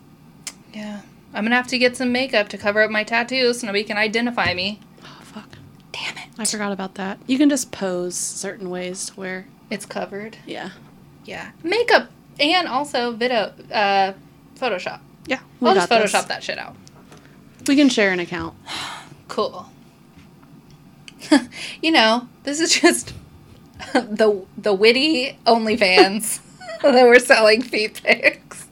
yeah. 0.75 1.01
I'm 1.35 1.45
gonna 1.45 1.57
have 1.57 1.67
to 1.69 1.79
get 1.79 1.97
some 1.97 2.13
makeup 2.13 2.49
to 2.51 2.59
cover 2.59 2.83
up 2.83 2.91
my 2.91 3.05
tattoos 3.05 3.61
so 3.61 3.67
nobody 3.67 3.85
can 3.85 3.97
identify 3.97 4.53
me. 4.53 4.81
Fuck. 5.93 6.03
Damn 6.17 6.17
it. 6.19 6.31
I 6.39 6.45
forgot 6.45 6.73
about 6.73 6.95
that. 6.97 7.19
You 7.27 7.39
can 7.39 7.49
just 7.49 7.71
pose 7.73 8.17
certain 8.17 8.71
ways 8.71 9.07
to 9.07 9.13
where 9.15 9.47
It's 9.71 9.87
covered. 9.87 10.37
yeah. 10.47 10.71
Yeah. 11.25 11.53
Makeup 11.63 12.11
and 12.41 12.67
also 12.67 13.13
video 13.13 13.53
uh 13.73 14.13
Photoshop. 14.59 15.01
Yeah. 15.27 15.41
We 15.61 15.69
I'll 15.69 15.75
got 15.75 15.89
just 15.89 15.93
Photoshop 15.93 16.21
this. 16.23 16.29
that 16.29 16.43
shit 16.43 16.59
out. 16.59 16.75
We 17.69 17.77
can 17.77 17.89
share 17.89 18.13
an 18.13 18.21
account. 18.21 18.55
Cool. 19.29 19.67
you 21.83 21.91
know, 21.91 22.29
this 22.43 22.61
is 22.61 22.79
just 22.79 23.15
the 23.95 24.45
the 24.59 24.75
witty 24.75 25.39
OnlyFans 25.47 26.41
that 26.83 27.05
we're 27.07 27.19
selling 27.19 27.63
feet 27.63 28.03
pics. 28.05 28.67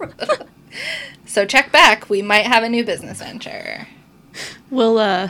so 1.24 1.46
check 1.46 1.72
back. 1.72 2.10
We 2.10 2.20
might 2.20 2.44
have 2.46 2.62
a 2.62 2.68
new 2.68 2.84
business 2.84 3.20
venture. 3.20 3.86
We'll 4.70 4.98
uh 4.98 5.28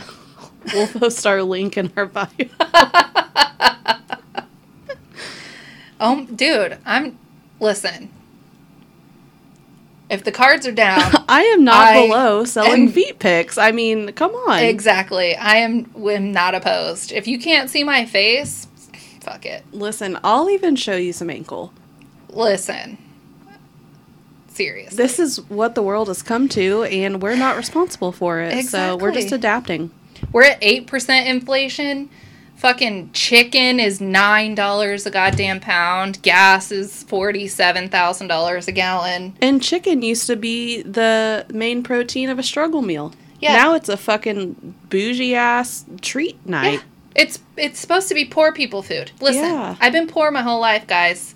we'll 0.73 0.87
post 0.99 1.25
our 1.25 1.43
link 1.43 1.77
in 1.77 1.91
our 1.97 2.05
bio. 2.05 2.27
Oh, 5.99 6.25
dude, 6.35 6.77
I'm. 6.85 7.17
Listen. 7.59 8.09
If 10.09 10.25
the 10.25 10.31
cards 10.31 10.67
are 10.67 10.73
down, 10.73 11.09
I 11.29 11.43
am 11.43 11.63
not 11.63 11.87
I 11.87 12.05
below 12.05 12.43
selling 12.43 12.87
am- 12.87 12.91
feet 12.91 13.19
pics. 13.19 13.57
I 13.57 13.71
mean, 13.71 14.11
come 14.13 14.31
on. 14.31 14.59
exactly, 14.63 15.35
I 15.35 15.57
am, 15.57 15.89
am 15.95 16.33
not 16.33 16.53
opposed. 16.53 17.13
If 17.13 17.27
you 17.27 17.39
can't 17.39 17.69
see 17.69 17.85
my 17.85 18.05
face, 18.05 18.67
fuck 19.21 19.45
it. 19.45 19.63
Listen, 19.71 20.19
I'll 20.23 20.49
even 20.49 20.75
show 20.75 20.97
you 20.97 21.13
some 21.13 21.29
ankle. 21.29 21.71
Listen. 22.29 22.97
Seriously. 24.49 24.97
This 24.97 25.17
is 25.17 25.39
what 25.49 25.75
the 25.75 25.81
world 25.81 26.09
has 26.09 26.21
come 26.21 26.49
to, 26.49 26.83
and 26.83 27.21
we're 27.21 27.37
not 27.37 27.55
responsible 27.55 28.11
for 28.11 28.41
it. 28.41 28.65
So 28.65 28.97
we're 28.97 29.13
just 29.13 29.31
adapting. 29.31 29.91
We're 30.31 30.43
at 30.43 30.61
8% 30.61 31.25
inflation. 31.25 32.09
Fucking 32.55 33.11
chicken 33.13 33.79
is 33.79 33.99
$9 33.99 35.05
a 35.05 35.09
goddamn 35.09 35.59
pound. 35.59 36.21
Gas 36.21 36.71
is 36.71 37.03
$47,000 37.05 38.67
a 38.67 38.71
gallon. 38.71 39.33
And 39.41 39.61
chicken 39.63 40.01
used 40.01 40.27
to 40.27 40.35
be 40.35 40.81
the 40.83 41.45
main 41.51 41.81
protein 41.83 42.29
of 42.29 42.37
a 42.37 42.43
struggle 42.43 42.81
meal. 42.81 43.13
Yeah. 43.39 43.53
Now 43.55 43.73
it's 43.73 43.89
a 43.89 43.97
fucking 43.97 44.75
bougie 44.89 45.33
ass 45.35 45.85
treat 46.01 46.45
night. 46.45 46.73
Yeah. 46.73 46.81
It's 47.13 47.39
it's 47.57 47.79
supposed 47.79 48.07
to 48.07 48.13
be 48.13 48.23
poor 48.23 48.53
people 48.53 48.83
food. 48.83 49.11
Listen, 49.19 49.43
Yeah. 49.43 49.75
I've 49.81 49.91
been 49.91 50.07
poor 50.07 50.31
my 50.31 50.43
whole 50.43 50.61
life, 50.61 50.85
guys. 50.87 51.35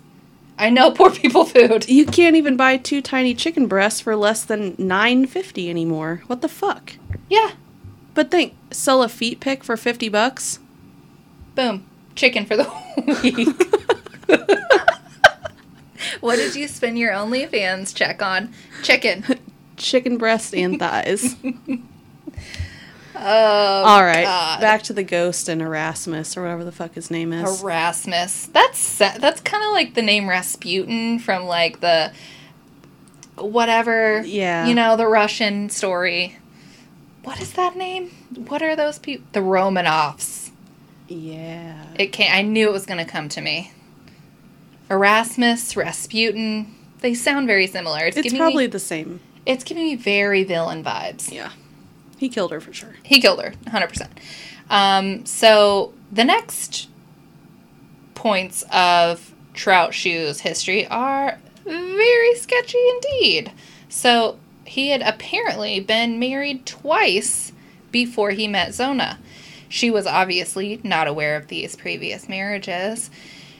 I 0.58 0.70
know 0.70 0.90
poor 0.92 1.10
people 1.10 1.44
food. 1.44 1.88
You 1.88 2.06
can't 2.06 2.36
even 2.36 2.56
buy 2.56 2.76
two 2.76 3.02
tiny 3.02 3.34
chicken 3.34 3.66
breasts 3.66 4.00
for 4.00 4.14
less 4.16 4.44
than 4.44 4.74
nine 4.78 5.26
fifty 5.26 5.68
anymore. 5.68 6.22
What 6.28 6.40
the 6.40 6.48
fuck? 6.48 6.92
Yeah. 7.28 7.50
But 8.16 8.30
think, 8.30 8.54
sell 8.70 9.02
a 9.02 9.08
feet 9.10 9.38
pick 9.40 9.62
for 9.62 9.76
fifty 9.76 10.08
bucks. 10.08 10.58
Boom. 11.54 11.86
Chicken 12.16 12.46
for 12.46 12.56
the 12.56 12.64
week. 13.22 13.46
what 16.20 16.36
did 16.36 16.56
you 16.56 16.66
spend 16.66 16.98
your 16.98 17.12
OnlyFans 17.12 17.94
check 17.94 18.22
on? 18.22 18.54
Chicken. 18.82 19.22
Chicken 19.76 20.16
breast 20.16 20.54
and 20.54 20.78
thighs. 20.78 21.36
Oh, 23.14 23.82
All 23.84 24.02
right, 24.02 24.24
God. 24.24 24.60
back 24.60 24.82
to 24.84 24.94
the 24.94 25.02
ghost 25.02 25.50
and 25.50 25.60
Erasmus 25.60 26.36
or 26.38 26.42
whatever 26.42 26.64
the 26.64 26.72
fuck 26.72 26.94
his 26.94 27.10
name 27.10 27.34
is. 27.34 27.62
Erasmus. 27.62 28.46
That's 28.46 28.96
that's 28.98 29.42
kind 29.42 29.62
of 29.62 29.72
like 29.72 29.92
the 29.92 30.00
name 30.02 30.26
Rasputin 30.26 31.18
from 31.18 31.44
like 31.44 31.80
the 31.80 32.12
whatever. 33.36 34.22
Yeah. 34.24 34.66
You 34.66 34.74
know 34.74 34.96
the 34.96 35.06
Russian 35.06 35.68
story. 35.68 36.38
What 37.26 37.40
is 37.40 37.52
that 37.54 37.76
name? 37.76 38.10
What 38.48 38.62
are 38.62 38.76
those 38.76 39.00
people? 39.00 39.26
The 39.32 39.40
Romanovs. 39.40 40.50
yeah. 41.08 41.82
It 41.98 42.12
can't. 42.12 42.32
I 42.32 42.42
knew 42.42 42.68
it 42.68 42.72
was 42.72 42.86
going 42.86 43.04
to 43.04 43.10
come 43.10 43.28
to 43.30 43.40
me. 43.40 43.72
Erasmus, 44.90 45.76
Rasputin. 45.76 46.72
They 47.00 47.14
sound 47.14 47.46
very 47.48 47.66
similar. 47.66 48.04
It's, 48.06 48.16
It's 48.16 48.32
probably 48.32 48.64
me. 48.64 48.68
the 48.68 48.78
same. 48.78 49.20
It's 49.44 49.64
giving 49.64 49.82
me 49.84 49.96
very 49.96 50.44
villain 50.44 50.84
vibes. 50.84 51.32
Yeah. 51.32 51.50
He 52.16 52.28
killed 52.28 52.52
her 52.52 52.60
for 52.60 52.72
sure. 52.72 52.94
He 53.02 53.20
killed 53.20 53.42
her, 53.42 53.52
100%. 53.66 54.08
Um, 54.70 55.26
so 55.26 55.92
the 56.12 56.24
next 56.24 56.88
points 58.14 58.64
of 58.72 59.34
Trout 59.52 59.94
Shue's 59.94 60.40
history 60.40 60.86
are 60.86 61.38
very 61.64 62.34
sketchy 62.36 62.78
indeed. 62.94 63.52
So 63.88 64.38
he 64.66 64.88
had 64.88 65.02
apparently 65.02 65.80
been 65.80 66.18
married 66.18 66.66
twice 66.66 67.52
before 67.90 68.30
he 68.30 68.48
met 68.48 68.74
Zona. 68.74 69.18
She 69.68 69.90
was 69.90 70.06
obviously 70.06 70.80
not 70.82 71.08
aware 71.08 71.36
of 71.36 71.48
these 71.48 71.76
previous 71.76 72.28
marriages. 72.28 73.10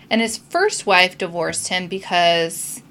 And 0.08 0.20
his 0.20 0.36
first 0.36 0.86
wife 0.86 1.18
divorced 1.18 1.68
him 1.68 1.88
because 1.88 2.82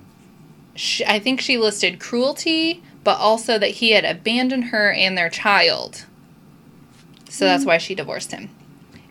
she, 0.75 1.05
I 1.05 1.19
think 1.19 1.39
she 1.39 1.57
listed 1.57 1.99
cruelty, 1.99 2.83
but 3.03 3.17
also 3.17 3.57
that 3.57 3.71
he 3.71 3.91
had 3.91 4.03
abandoned 4.03 4.65
her 4.65 4.91
and 4.91 5.17
their 5.17 5.29
child. 5.29 6.05
So 7.29 7.45
that's 7.45 7.63
hmm. 7.63 7.69
why 7.69 7.77
she 7.77 7.95
divorced 7.95 8.31
him. 8.31 8.49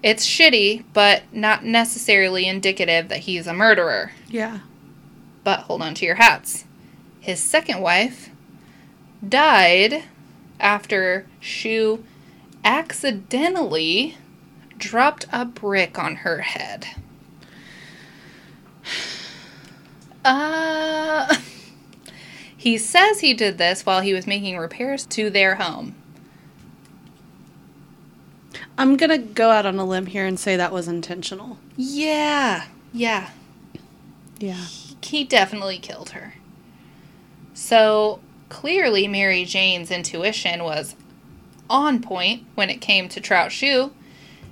It's 0.03 0.27
shitty, 0.27 0.85
but 0.93 1.23
not 1.33 1.65
necessarily 1.65 2.47
indicative 2.47 3.09
that 3.09 3.21
he's 3.21 3.47
a 3.47 3.55
murderer. 3.55 4.13
Yeah. 4.29 4.61
But 5.45 5.61
hold 5.61 5.81
on 5.81 5.95
to 5.95 6.05
your 6.05 6.17
hats. 6.17 6.67
His 7.21 7.41
second 7.41 7.81
wife 7.81 8.29
died 9.29 10.05
after 10.61 11.27
Shue 11.41 12.05
accidentally 12.65 14.17
dropped 14.79 15.27
a 15.33 15.45
brick 15.45 15.99
on 15.99 16.17
her 16.17 16.43
head. 16.43 16.87
Uh, 20.27 21.37
he 22.57 22.79
says 22.79 23.21
he 23.21 23.35
did 23.35 23.59
this 23.59 23.85
while 23.85 24.01
he 24.01 24.15
was 24.15 24.27
making 24.27 24.57
repairs 24.57 25.05
to 25.05 25.29
their 25.29 25.57
home. 25.57 25.95
I'm 28.79 28.97
gonna 28.97 29.19
go 29.19 29.51
out 29.51 29.67
on 29.67 29.79
a 29.79 29.85
limb 29.85 30.07
here 30.07 30.25
and 30.25 30.41
say 30.41 30.57
that 30.57 30.73
was 30.73 30.89
intentional. 30.89 31.59
Yeah, 31.77 32.65
yeah. 32.91 33.33
Yeah. 34.39 34.65
He 35.03 35.25
definitely 35.25 35.79
killed 35.79 36.11
her. 36.11 36.35
So 37.53 38.21
clearly, 38.49 39.09
Mary 39.09 39.45
Jane's 39.45 39.91
intuition 39.91 40.65
was 40.65 40.97
on 41.69 42.01
point 42.01 42.45
when 42.55 42.71
it 42.71 42.81
came 42.81 43.09
to 43.09 43.21
Trout 43.21 43.53
Shue, 43.53 43.93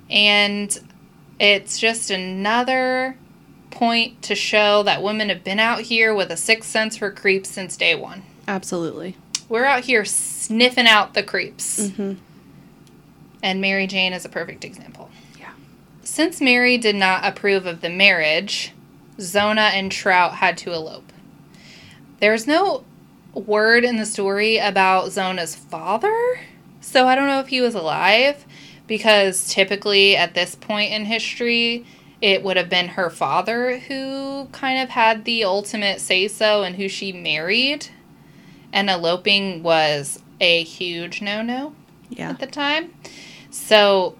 and 0.09 0.77
it's 1.39 1.77
just 1.79 2.09
another 2.11 3.17
point 3.71 4.21
to 4.21 4.35
show 4.35 4.83
that 4.83 5.01
women 5.01 5.29
have 5.29 5.43
been 5.43 5.59
out 5.59 5.81
here 5.81 6.13
with 6.13 6.31
a 6.31 6.37
sixth 6.37 6.69
sense 6.69 6.97
for 6.97 7.11
creeps 7.11 7.49
since 7.49 7.75
day 7.75 7.95
one. 7.95 8.23
Absolutely. 8.47 9.15
We're 9.49 9.65
out 9.65 9.83
here 9.83 10.05
sniffing 10.05 10.87
out 10.87 11.13
the 11.13 11.23
creeps. 11.23 11.79
Mm-hmm. 11.79 12.13
And 13.41 13.61
Mary 13.61 13.87
Jane 13.87 14.13
is 14.13 14.25
a 14.25 14.29
perfect 14.29 14.63
example. 14.63 15.09
Yeah. 15.37 15.51
Since 16.03 16.39
Mary 16.39 16.77
did 16.77 16.95
not 16.95 17.25
approve 17.25 17.65
of 17.65 17.81
the 17.81 17.89
marriage, 17.89 18.73
Zona 19.19 19.71
and 19.73 19.91
Trout 19.91 20.35
had 20.35 20.57
to 20.59 20.71
elope. 20.71 21.11
There's 22.19 22.47
no 22.47 22.85
word 23.33 23.83
in 23.83 23.97
the 23.97 24.05
story 24.05 24.57
about 24.57 25.11
Zona's 25.11 25.55
father, 25.55 26.39
so 26.81 27.07
I 27.07 27.15
don't 27.15 27.27
know 27.27 27.39
if 27.39 27.47
he 27.47 27.61
was 27.61 27.75
alive 27.75 28.45
because 28.87 29.47
typically 29.47 30.15
at 30.15 30.33
this 30.33 30.55
point 30.55 30.91
in 30.91 31.05
history, 31.05 31.85
it 32.21 32.43
would 32.43 32.57
have 32.57 32.69
been 32.69 32.89
her 32.89 33.09
father 33.09 33.79
who 33.79 34.47
kind 34.51 34.79
of 34.81 34.89
had 34.89 35.25
the 35.25 35.43
ultimate 35.43 35.99
say 36.01 36.27
so 36.27 36.63
and 36.63 36.75
who 36.75 36.87
she 36.87 37.11
married. 37.11 37.87
And 38.71 38.89
eloping 38.89 39.61
was 39.63 40.19
a 40.41 40.63
huge 40.63 41.21
no 41.21 41.41
no 41.41 41.75
Yeah. 42.09 42.29
at 42.31 42.39
the 42.39 42.47
time. 42.47 42.93
So 43.49 44.15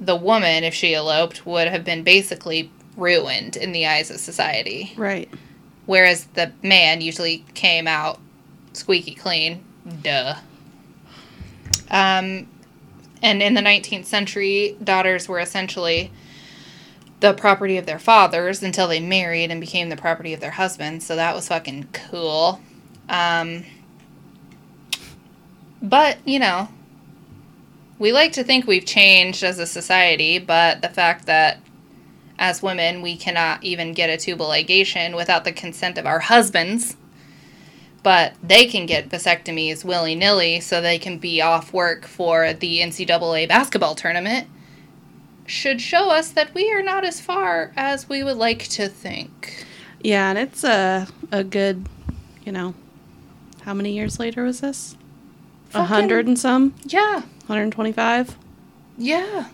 the 0.00 0.16
woman, 0.16 0.64
if 0.64 0.74
she 0.74 0.94
eloped, 0.94 1.46
would 1.46 1.68
have 1.68 1.84
been 1.84 2.02
basically 2.02 2.70
ruined 2.96 3.56
in 3.56 3.72
the 3.72 3.86
eyes 3.86 4.10
of 4.10 4.18
society. 4.18 4.92
Right. 4.96 5.28
Whereas 5.86 6.24
the 6.34 6.52
man 6.62 7.00
usually 7.00 7.44
came 7.54 7.86
out 7.86 8.18
squeaky 8.74 9.14
clean. 9.14 9.64
Duh. 10.02 10.36
Um, 11.90 12.48
and 13.22 13.42
in 13.42 13.54
the 13.54 13.60
19th 13.60 14.04
century, 14.04 14.76
daughters 14.82 15.28
were 15.28 15.40
essentially 15.40 16.12
the 17.20 17.32
property 17.32 17.78
of 17.78 17.86
their 17.86 17.98
fathers 17.98 18.62
until 18.62 18.88
they 18.88 19.00
married 19.00 19.50
and 19.50 19.60
became 19.60 19.88
the 19.88 19.96
property 19.96 20.34
of 20.34 20.40
their 20.40 20.50
husbands. 20.50 21.06
So 21.06 21.16
that 21.16 21.34
was 21.34 21.48
fucking 21.48 21.88
cool. 21.92 22.60
Um, 23.08 23.64
but, 25.80 26.18
you 26.26 26.38
know, 26.38 26.68
we 27.98 28.12
like 28.12 28.32
to 28.32 28.44
think 28.44 28.66
we've 28.66 28.84
changed 28.84 29.42
as 29.42 29.58
a 29.58 29.66
society, 29.66 30.38
but 30.38 30.82
the 30.82 30.88
fact 30.88 31.26
that 31.26 31.60
as 32.38 32.62
women 32.62 33.00
we 33.00 33.16
cannot 33.16 33.62
even 33.62 33.92
get 33.92 34.10
a 34.10 34.16
tubal 34.16 34.46
ligation 34.46 35.16
without 35.16 35.44
the 35.44 35.52
consent 35.52 35.96
of 35.98 36.06
our 36.06 36.18
husbands, 36.18 36.96
but 38.04 38.34
they 38.42 38.66
can 38.66 38.86
get 38.86 39.08
vasectomies 39.08 39.84
willy 39.84 40.14
nilly 40.14 40.60
so 40.60 40.80
they 40.80 40.98
can 40.98 41.18
be 41.18 41.42
off 41.42 41.72
work 41.72 42.06
for 42.06 42.52
the 42.52 42.78
NCAA 42.78 43.48
basketball 43.48 43.96
tournament, 43.96 44.46
should 45.46 45.80
show 45.80 46.10
us 46.10 46.30
that 46.30 46.54
we 46.54 46.70
are 46.72 46.82
not 46.82 47.04
as 47.04 47.20
far 47.20 47.72
as 47.76 48.08
we 48.08 48.22
would 48.22 48.36
like 48.36 48.60
to 48.68 48.88
think. 48.88 49.66
Yeah, 50.02 50.30
and 50.30 50.38
it's 50.38 50.62
a 50.64 51.08
a 51.32 51.42
good, 51.42 51.88
you 52.44 52.52
know, 52.52 52.74
how 53.62 53.74
many 53.74 53.92
years 53.92 54.18
later 54.20 54.44
was 54.44 54.60
this? 54.60 54.96
A 55.74 55.84
hundred 55.84 56.26
and 56.28 56.38
some, 56.38 56.74
Yeah, 56.84 57.22
hundred 57.48 57.62
and 57.64 57.72
twenty-five. 57.72 58.36
yeah. 58.96 59.48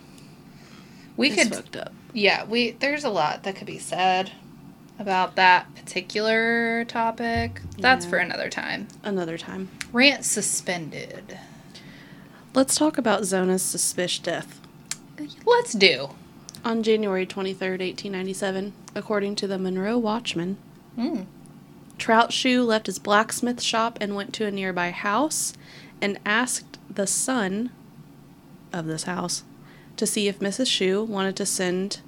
We 1.17 1.29
It's 1.31 1.43
could 1.43 1.55
fucked 1.55 1.75
up. 1.77 1.93
yeah, 2.13 2.43
we 2.45 2.71
there's 2.71 3.03
a 3.03 3.09
lot 3.09 3.43
that 3.43 3.55
could 3.55 3.67
be 3.67 3.79
said 3.79 4.31
about 5.01 5.35
that 5.35 5.73
particular 5.75 6.85
topic. 6.85 7.61
That's 7.77 8.05
Yeah. 8.05 8.09
for 8.11 8.17
another 8.17 8.49
time. 8.49 8.87
Another 9.03 9.37
time. 9.37 9.69
Rant 9.91 10.23
suspended. 10.23 11.37
Let's 12.53 12.75
talk 12.75 12.97
about 12.97 13.23
Zona's 13.23 13.63
suspicious 13.63 14.19
death. 14.19 14.59
Let's 15.45 15.73
do. 15.73 16.11
On 16.63 16.83
January 16.83 17.25
23rd, 17.25 17.81
1897, 17.81 18.73
according 18.95 19.35
to 19.37 19.47
the 19.47 19.57
Monroe 19.57 19.97
Watchman, 19.97 20.57
Mm. 20.97 21.25
Trout 21.97 22.33
Shue 22.33 22.63
left 22.63 22.87
his 22.87 22.99
blacksmith 22.99 23.61
shop 23.61 23.97
and 24.01 24.15
went 24.15 24.33
to 24.33 24.45
a 24.45 24.51
nearby 24.51 24.91
house 24.91 25.53
and 26.01 26.19
asked 26.25 26.77
the 26.93 27.07
son 27.07 27.69
of 28.73 28.85
this 28.87 29.03
house 29.03 29.43
to 29.97 30.05
see 30.05 30.27
if 30.27 30.39
Mrs. 30.39 30.67
Shue 30.67 31.03
wanted 31.03 31.35
to 31.37 31.45
send 31.45 31.99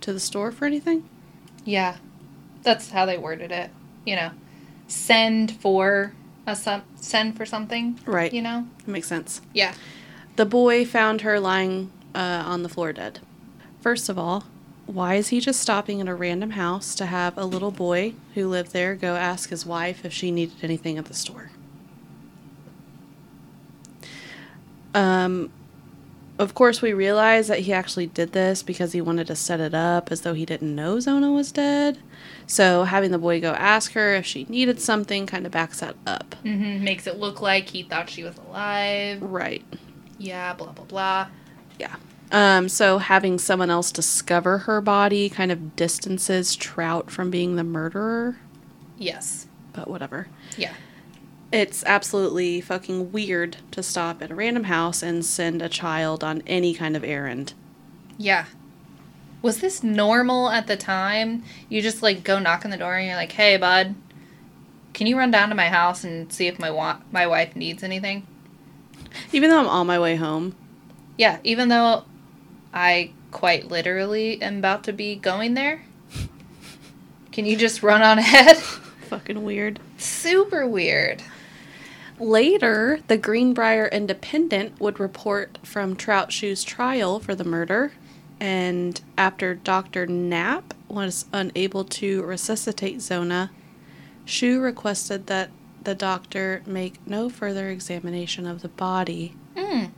to 0.00 0.12
the 0.12 0.20
store 0.20 0.50
for 0.52 0.64
anything. 0.64 1.04
Yeah, 1.64 1.96
that's 2.62 2.90
how 2.90 3.06
they 3.06 3.18
worded 3.18 3.52
it. 3.52 3.70
You 4.04 4.16
know, 4.16 4.30
send 4.88 5.52
for 5.52 6.12
a 6.46 6.56
some 6.56 6.82
send 6.96 7.36
for 7.36 7.46
something. 7.46 7.98
Right. 8.06 8.32
You 8.32 8.42
know. 8.42 8.68
That 8.78 8.88
makes 8.88 9.08
sense. 9.08 9.40
Yeah. 9.52 9.74
The 10.36 10.46
boy 10.46 10.84
found 10.84 11.20
her 11.20 11.38
lying 11.38 11.90
uh, 12.14 12.42
on 12.46 12.62
the 12.62 12.68
floor 12.68 12.92
dead. 12.92 13.20
First 13.80 14.08
of 14.08 14.18
all, 14.18 14.44
why 14.86 15.14
is 15.14 15.28
he 15.28 15.40
just 15.40 15.60
stopping 15.60 16.00
at 16.00 16.08
a 16.08 16.14
random 16.14 16.50
house 16.50 16.94
to 16.96 17.06
have 17.06 17.36
a 17.36 17.44
little 17.44 17.70
boy 17.70 18.14
who 18.34 18.48
lived 18.48 18.72
there 18.72 18.94
go 18.94 19.16
ask 19.16 19.50
his 19.50 19.64
wife 19.64 20.04
if 20.04 20.12
she 20.12 20.30
needed 20.30 20.56
anything 20.62 20.98
at 20.98 21.06
the 21.06 21.14
store? 21.14 21.50
Um, 24.94 25.50
of 26.42 26.54
course, 26.54 26.82
we 26.82 26.92
realize 26.92 27.48
that 27.48 27.60
he 27.60 27.72
actually 27.72 28.06
did 28.06 28.32
this 28.32 28.62
because 28.62 28.92
he 28.92 29.00
wanted 29.00 29.26
to 29.28 29.36
set 29.36 29.60
it 29.60 29.74
up 29.74 30.10
as 30.12 30.22
though 30.22 30.34
he 30.34 30.44
didn't 30.44 30.74
know 30.74 31.00
Zona 31.00 31.32
was 31.32 31.52
dead. 31.52 31.98
So 32.46 32.84
having 32.84 33.10
the 33.10 33.18
boy 33.18 33.40
go 33.40 33.52
ask 33.52 33.92
her 33.92 34.14
if 34.14 34.26
she 34.26 34.44
needed 34.48 34.80
something 34.80 35.26
kind 35.26 35.46
of 35.46 35.52
backs 35.52 35.80
that 35.80 35.96
up. 36.06 36.34
Mm-hmm. 36.44 36.84
Makes 36.84 37.06
it 37.06 37.18
look 37.18 37.40
like 37.40 37.68
he 37.68 37.82
thought 37.82 38.10
she 38.10 38.24
was 38.24 38.36
alive. 38.48 39.22
Right. 39.22 39.64
Yeah. 40.18 40.52
Blah 40.54 40.72
blah 40.72 40.84
blah. 40.84 41.26
Yeah. 41.78 41.96
Um, 42.30 42.68
so 42.68 42.98
having 42.98 43.38
someone 43.38 43.68
else 43.70 43.92
discover 43.92 44.58
her 44.58 44.80
body 44.80 45.28
kind 45.28 45.52
of 45.52 45.76
distances 45.76 46.56
Trout 46.56 47.10
from 47.10 47.30
being 47.30 47.56
the 47.56 47.64
murderer, 47.64 48.38
Yes. 48.96 49.46
but 49.74 49.88
whatever. 49.88 50.28
Yeah. 50.56 50.72
It's 51.52 51.84
absolutely 51.84 52.62
fucking 52.62 53.12
weird 53.12 53.58
to 53.72 53.82
stop 53.82 54.22
at 54.22 54.30
a 54.30 54.34
random 54.34 54.64
house 54.64 55.02
and 55.02 55.22
send 55.22 55.60
a 55.60 55.68
child 55.68 56.24
on 56.24 56.42
any 56.46 56.72
kind 56.72 56.96
of 56.96 57.04
errand. 57.04 57.52
Yeah. 58.16 58.46
Was 59.42 59.58
this 59.60 59.82
normal 59.82 60.48
at 60.48 60.66
the 60.66 60.78
time? 60.78 61.42
You 61.68 61.82
just 61.82 62.02
like 62.02 62.24
go 62.24 62.38
knock 62.38 62.64
on 62.64 62.70
the 62.70 62.78
door 62.78 62.96
and 62.96 63.06
you're 63.06 63.16
like, 63.16 63.32
"Hey, 63.32 63.58
bud, 63.58 63.94
can 64.94 65.06
you 65.06 65.18
run 65.18 65.30
down 65.30 65.50
to 65.50 65.54
my 65.54 65.68
house 65.68 66.04
and 66.04 66.32
see 66.32 66.46
if 66.46 66.58
my 66.58 66.70
wa- 66.70 67.00
my 67.10 67.26
wife 67.26 67.54
needs 67.54 67.82
anything?" 67.82 68.26
Even 69.32 69.50
though 69.50 69.60
I'm 69.60 69.68
on 69.68 69.86
my 69.86 69.98
way 69.98 70.16
home. 70.16 70.54
Yeah, 71.18 71.38
even 71.44 71.68
though 71.68 72.04
I 72.72 73.10
quite 73.30 73.68
literally 73.68 74.40
am 74.40 74.58
about 74.58 74.84
to 74.84 74.92
be 74.92 75.16
going 75.16 75.52
there. 75.52 75.82
Can 77.30 77.44
you 77.44 77.56
just 77.56 77.82
run 77.82 78.00
on 78.00 78.18
ahead? 78.18 78.56
Fucking 79.10 79.42
weird. 79.44 79.80
Super 79.98 80.66
weird. 80.66 81.22
Later, 82.22 83.00
the 83.08 83.16
Greenbrier 83.16 83.88
Independent 83.88 84.80
would 84.80 85.00
report 85.00 85.58
from 85.64 85.96
Trout 85.96 86.30
Shue's 86.30 86.62
trial 86.62 87.18
for 87.18 87.34
the 87.34 87.42
murder, 87.42 87.94
and 88.38 89.00
after 89.18 89.56
Dr. 89.56 90.06
Knapp 90.06 90.72
was 90.88 91.24
unable 91.32 91.82
to 91.82 92.22
resuscitate 92.22 93.00
Zona, 93.00 93.50
Shue 94.24 94.60
requested 94.60 95.26
that 95.26 95.50
the 95.82 95.96
doctor 95.96 96.62
make 96.64 97.04
no 97.08 97.28
further 97.28 97.68
examination 97.70 98.46
of 98.46 98.62
the 98.62 98.68
body. 98.68 99.34
Mm. 99.56 99.90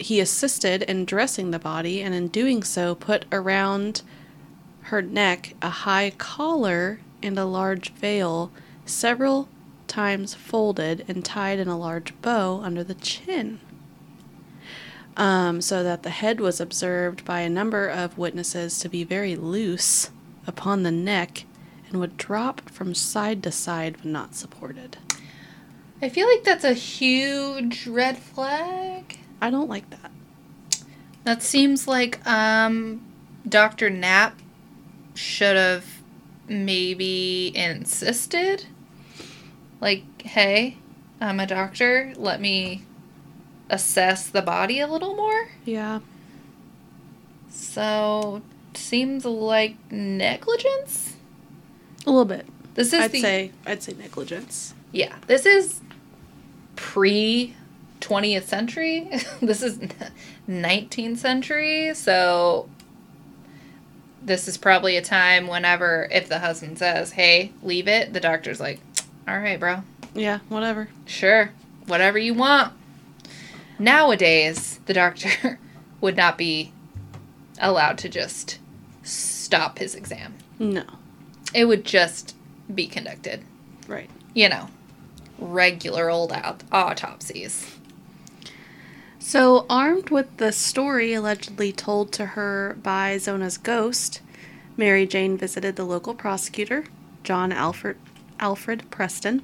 He 0.00 0.18
assisted 0.18 0.82
in 0.82 1.04
dressing 1.04 1.52
the 1.52 1.60
body, 1.60 2.02
and 2.02 2.12
in 2.16 2.26
doing 2.26 2.64
so, 2.64 2.96
put 2.96 3.26
around 3.30 4.02
her 4.90 5.00
neck 5.00 5.54
a 5.62 5.70
high 5.70 6.10
collar 6.18 6.98
and 7.22 7.38
a 7.38 7.44
large 7.44 7.92
veil, 7.92 8.50
several 8.84 9.48
times 9.86 10.34
folded 10.34 11.04
and 11.08 11.24
tied 11.24 11.58
in 11.58 11.68
a 11.68 11.78
large 11.78 12.20
bow 12.22 12.60
under 12.62 12.84
the 12.84 12.94
chin. 12.94 13.60
Um, 15.16 15.60
so 15.60 15.82
that 15.82 16.02
the 16.02 16.10
head 16.10 16.40
was 16.40 16.60
observed 16.60 17.24
by 17.24 17.40
a 17.40 17.48
number 17.48 17.86
of 17.86 18.18
witnesses 18.18 18.78
to 18.80 18.88
be 18.88 19.04
very 19.04 19.36
loose 19.36 20.10
upon 20.46 20.82
the 20.82 20.90
neck 20.90 21.44
and 21.88 22.00
would 22.00 22.16
drop 22.16 22.68
from 22.68 22.94
side 22.94 23.42
to 23.44 23.52
side 23.52 24.02
when 24.02 24.12
not 24.12 24.34
supported. 24.34 24.98
I 26.02 26.08
feel 26.08 26.26
like 26.26 26.44
that's 26.44 26.64
a 26.64 26.72
huge 26.72 27.86
red 27.86 28.18
flag. 28.18 29.18
I 29.40 29.50
don't 29.50 29.68
like 29.68 29.88
that. 29.90 30.10
That 31.22 31.42
seems 31.42 31.88
like 31.88 32.24
um, 32.26 33.02
Dr. 33.48 33.88
Knapp 33.88 34.38
should 35.14 35.56
have 35.56 35.86
maybe 36.48 37.52
insisted. 37.54 38.66
Like, 39.84 40.22
hey, 40.22 40.78
I'm 41.20 41.38
a 41.38 41.46
doctor. 41.46 42.14
Let 42.16 42.40
me 42.40 42.84
assess 43.68 44.26
the 44.26 44.40
body 44.40 44.80
a 44.80 44.86
little 44.86 45.14
more. 45.14 45.48
Yeah. 45.66 46.00
So, 47.50 48.40
seems 48.72 49.26
like 49.26 49.76
negligence. 49.92 51.16
A 52.06 52.10
little 52.10 52.24
bit. 52.24 52.46
This 52.72 52.94
is 52.94 53.00
I'd 53.00 53.12
the 53.12 53.20
say 53.20 53.52
I'd 53.66 53.82
say 53.82 53.92
negligence. 53.92 54.72
yeah. 54.90 55.16
This 55.26 55.44
is 55.44 55.82
pre 56.76 57.54
20th 58.00 58.44
century. 58.44 59.10
this 59.42 59.62
is 59.62 59.78
19th 60.48 61.18
century. 61.18 61.92
So 61.92 62.70
this 64.22 64.48
is 64.48 64.56
probably 64.56 64.96
a 64.96 65.02
time 65.02 65.46
whenever 65.46 66.08
if 66.10 66.26
the 66.30 66.38
husband 66.38 66.78
says, 66.78 67.12
"Hey, 67.12 67.52
leave 67.62 67.86
it," 67.86 68.14
the 68.14 68.20
doctor's 68.20 68.60
like, 68.60 68.80
"All 69.26 69.38
right, 69.38 69.58
bro. 69.58 69.82
Yeah, 70.14 70.40
whatever. 70.48 70.88
Sure. 71.06 71.50
Whatever 71.86 72.18
you 72.18 72.34
want." 72.34 72.72
Nowadays, 73.78 74.80
the 74.86 74.94
doctor 74.94 75.58
would 76.00 76.16
not 76.16 76.38
be 76.38 76.72
allowed 77.58 77.98
to 77.98 78.08
just 78.08 78.58
stop 79.02 79.78
his 79.78 79.94
exam. 79.94 80.34
No. 80.58 80.84
It 81.52 81.66
would 81.66 81.84
just 81.84 82.34
be 82.72 82.86
conducted. 82.86 83.44
Right. 83.86 84.10
You 84.32 84.48
know, 84.48 84.68
regular 85.38 86.10
old 86.10 86.32
aut- 86.32 86.64
autopsies. 86.72 87.76
So, 89.18 89.64
armed 89.70 90.10
with 90.10 90.36
the 90.36 90.52
story 90.52 91.14
allegedly 91.14 91.72
told 91.72 92.12
to 92.12 92.26
her 92.26 92.76
by 92.82 93.16
Zona's 93.16 93.56
ghost, 93.56 94.20
Mary 94.76 95.06
Jane 95.06 95.38
visited 95.38 95.76
the 95.76 95.84
local 95.84 96.14
prosecutor, 96.14 96.84
John 97.22 97.50
Alfred, 97.50 97.96
Alfred 98.40 98.90
Preston, 98.90 99.42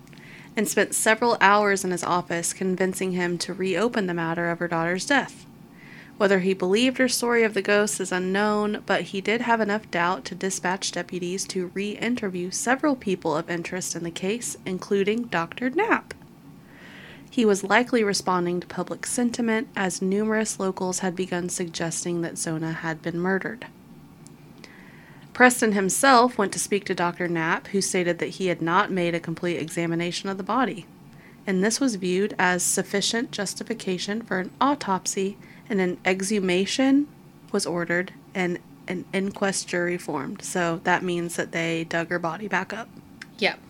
and 0.57 0.69
spent 0.69 0.95
several 0.95 1.37
hours 1.41 1.85
in 1.85 1.91
his 1.91 2.05
office 2.05 2.53
convincing 2.53 3.13
him 3.13 3.39
to 3.39 3.55
reopen 3.55 4.07
the 4.07 4.15
matter 4.15 4.51
of 4.51 4.59
her 4.59 4.69
daughter's 4.69 5.07
death. 5.07 5.47
Whether 6.21 6.41
he 6.41 6.53
believed 6.53 6.99
her 6.99 7.09
story 7.09 7.45
of 7.45 7.55
the 7.55 7.63
ghost 7.63 7.99
is 7.99 8.13
unknown, 8.13 8.83
but 8.85 9.05
he 9.05 9.23
did 9.23 9.41
have 9.41 9.61
enough 9.61 9.91
doubt 9.91 10.27
to 10.27 10.35
dispatch 10.35 10.93
deputies 10.93 11.47
to 11.47 11.71
re 11.73 11.93
interview 11.93 12.51
several 12.51 12.95
people 12.95 13.35
of 13.35 13.49
interest 13.49 13.97
in 13.97 14.05
the 14.05 14.11
case, 14.11 14.59
including 14.67 15.25
Dr. 15.25 15.71
Knapp. 15.71 16.13
He 17.31 17.47
was 17.47 17.65
likely 17.65 18.05
responding 18.05 18.61
to 18.61 18.67
public 18.67 19.07
sentiment 19.07 19.69
as 19.75 20.03
numerous 20.03 20.61
locals 20.61 20.99
had 20.99 21.17
begun 21.17 21.49
suggesting 21.49 22.21
that 22.21 22.37
Zona 22.37 22.73
had 22.73 23.01
been 23.01 23.19
murdered. 23.19 23.67
Preston 25.41 25.73
himself 25.73 26.37
went 26.37 26.53
to 26.53 26.59
speak 26.59 26.85
to 26.85 26.95
Dr. 26.95 27.27
Knapp, 27.27 27.69
who 27.69 27.81
stated 27.81 28.19
that 28.19 28.35
he 28.35 28.49
had 28.49 28.61
not 28.61 28.91
made 28.91 29.15
a 29.15 29.19
complete 29.21 29.57
examination 29.57 30.29
of 30.29 30.37
the 30.37 30.43
body, 30.43 30.85
and 31.47 31.65
this 31.65 31.81
was 31.81 31.95
viewed 31.95 32.35
as 32.39 32.63
sufficient 32.63 33.31
justification 33.31 34.21
for 34.21 34.39
an 34.39 34.51
autopsy, 34.61 35.39
and 35.67 35.81
an 35.81 35.97
exhumation 36.05 37.09
was 37.53 37.65
ordered 37.65 38.13
and 38.35 38.59
an 38.87 39.07
inquest 39.15 39.67
jury 39.67 39.97
formed. 39.97 40.43
So 40.45 40.83
that 40.85 41.03
means 41.03 41.37
that 41.37 41.53
they 41.53 41.85
dug 41.85 42.11
her 42.11 42.19
body 42.19 42.47
back 42.47 42.75
up. 42.75 42.91
Yep. 43.39 43.61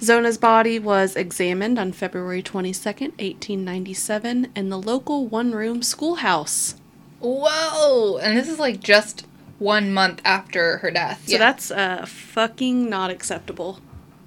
Zona's 0.00 0.38
body 0.38 0.78
was 0.78 1.16
examined 1.16 1.78
on 1.78 1.92
February 1.92 2.42
22nd, 2.42 3.10
1897, 3.18 4.52
in 4.56 4.70
the 4.70 4.80
local 4.80 5.26
one 5.26 5.52
room 5.52 5.82
schoolhouse. 5.82 6.76
Whoa! 7.18 8.16
And 8.16 8.38
this 8.38 8.48
is 8.48 8.58
like 8.58 8.80
just 8.80 9.26
one 9.60 9.92
month 9.92 10.20
after 10.24 10.78
her 10.78 10.90
death. 10.90 11.28
So 11.28 11.38
that's 11.38 11.70
uh, 11.70 12.04
fucking 12.06 12.90
not 12.90 13.10
acceptable. 13.10 13.78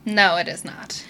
No, 0.05 0.37
it 0.37 0.47
is 0.47 0.63
not. 0.63 1.05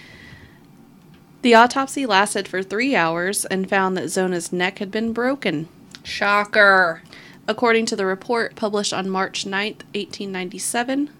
The 1.42 1.54
autopsy 1.54 2.06
lasted 2.06 2.48
for 2.48 2.62
three 2.62 2.96
hours 2.96 3.44
and 3.44 3.68
found 3.68 3.96
that 3.96 4.08
Zona's 4.08 4.50
neck 4.52 4.78
had 4.78 4.90
been 4.90 5.12
broken. 5.12 5.68
Shocker. 6.02 7.02
According 7.46 7.84
to 7.86 7.96
the 7.96 8.06
report 8.06 8.56
published 8.56 8.94
on 8.94 9.10
March 9.10 9.44
9th, 9.44 9.84
1897, 9.92 11.10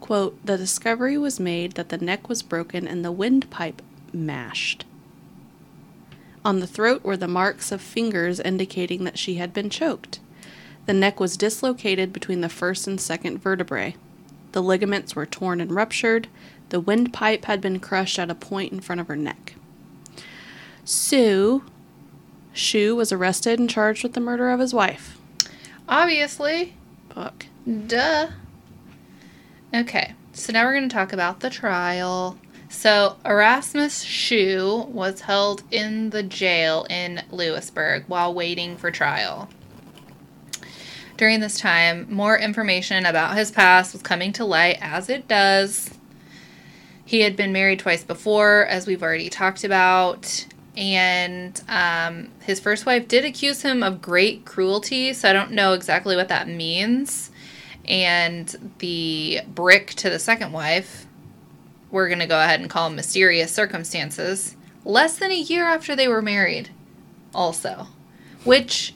quote, 0.00 0.44
the 0.44 0.58
discovery 0.58 1.16
was 1.16 1.38
made 1.38 1.72
that 1.72 1.90
the 1.90 1.98
neck 1.98 2.28
was 2.28 2.42
broken 2.42 2.88
and 2.88 3.04
the 3.04 3.12
windpipe 3.12 3.80
mashed. 4.12 4.84
On 6.44 6.58
the 6.58 6.66
throat 6.66 7.04
were 7.04 7.16
the 7.16 7.28
marks 7.28 7.70
of 7.70 7.80
fingers 7.80 8.40
indicating 8.40 9.04
that 9.04 9.18
she 9.18 9.34
had 9.34 9.52
been 9.52 9.70
choked. 9.70 10.18
The 10.88 10.94
neck 10.94 11.20
was 11.20 11.36
dislocated 11.36 12.14
between 12.14 12.40
the 12.40 12.48
first 12.48 12.86
and 12.86 12.98
second 12.98 13.42
vertebrae. 13.42 13.94
The 14.52 14.62
ligaments 14.62 15.14
were 15.14 15.26
torn 15.26 15.60
and 15.60 15.70
ruptured. 15.70 16.28
The 16.70 16.80
windpipe 16.80 17.44
had 17.44 17.60
been 17.60 17.78
crushed 17.78 18.18
at 18.18 18.30
a 18.30 18.34
point 18.34 18.72
in 18.72 18.80
front 18.80 19.02
of 19.02 19.08
her 19.08 19.14
neck. 19.14 19.56
Sue 20.86 21.62
Shue 22.54 22.96
was 22.96 23.12
arrested 23.12 23.58
and 23.58 23.68
charged 23.68 24.02
with 24.02 24.14
the 24.14 24.20
murder 24.20 24.48
of 24.48 24.60
his 24.60 24.72
wife. 24.72 25.18
Obviously. 25.86 26.72
Fuck. 27.14 27.44
Duh. 27.86 28.28
Okay, 29.74 30.14
so 30.32 30.54
now 30.54 30.64
we're 30.64 30.72
going 30.72 30.88
to 30.88 30.94
talk 30.94 31.12
about 31.12 31.40
the 31.40 31.50
trial. 31.50 32.38
So, 32.70 33.18
Erasmus 33.26 34.00
Shue 34.04 34.86
was 34.88 35.20
held 35.20 35.64
in 35.70 36.08
the 36.08 36.22
jail 36.22 36.86
in 36.88 37.24
Lewisburg 37.30 38.04
while 38.06 38.32
waiting 38.32 38.78
for 38.78 38.90
trial. 38.90 39.50
During 41.18 41.40
this 41.40 41.58
time, 41.58 42.06
more 42.08 42.38
information 42.38 43.04
about 43.04 43.36
his 43.36 43.50
past 43.50 43.92
was 43.92 44.02
coming 44.02 44.32
to 44.34 44.44
light, 44.44 44.78
as 44.80 45.10
it 45.10 45.26
does. 45.26 45.90
He 47.04 47.22
had 47.22 47.34
been 47.34 47.52
married 47.52 47.80
twice 47.80 48.04
before, 48.04 48.66
as 48.66 48.86
we've 48.86 49.02
already 49.02 49.28
talked 49.28 49.64
about. 49.64 50.46
And 50.76 51.60
um, 51.68 52.28
his 52.42 52.60
first 52.60 52.86
wife 52.86 53.08
did 53.08 53.24
accuse 53.24 53.62
him 53.62 53.82
of 53.82 54.00
great 54.00 54.44
cruelty, 54.44 55.12
so 55.12 55.28
I 55.28 55.32
don't 55.32 55.50
know 55.50 55.72
exactly 55.72 56.14
what 56.14 56.28
that 56.28 56.46
means. 56.46 57.32
And 57.88 58.74
the 58.78 59.40
brick 59.48 59.94
to 59.94 60.10
the 60.10 60.20
second 60.20 60.52
wife, 60.52 61.06
we're 61.90 62.06
going 62.06 62.20
to 62.20 62.26
go 62.26 62.40
ahead 62.40 62.60
and 62.60 62.70
call 62.70 62.90
mysterious 62.90 63.50
circumstances, 63.50 64.54
less 64.84 65.18
than 65.18 65.32
a 65.32 65.40
year 65.40 65.64
after 65.64 65.96
they 65.96 66.06
were 66.06 66.22
married, 66.22 66.70
also. 67.34 67.88
Which 68.44 68.94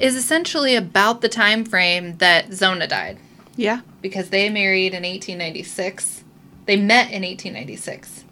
is 0.00 0.16
essentially 0.16 0.74
about 0.74 1.20
the 1.20 1.28
time 1.28 1.64
frame 1.64 2.16
that 2.18 2.52
Zona 2.52 2.86
died 2.86 3.18
Yeah. 3.56 3.80
because 4.00 4.30
they 4.30 4.48
married 4.48 4.94
in 4.94 5.04
1896. 5.04 6.24
They 6.66 6.76
met 6.76 7.10
in 7.10 7.22
1896. 7.22 8.24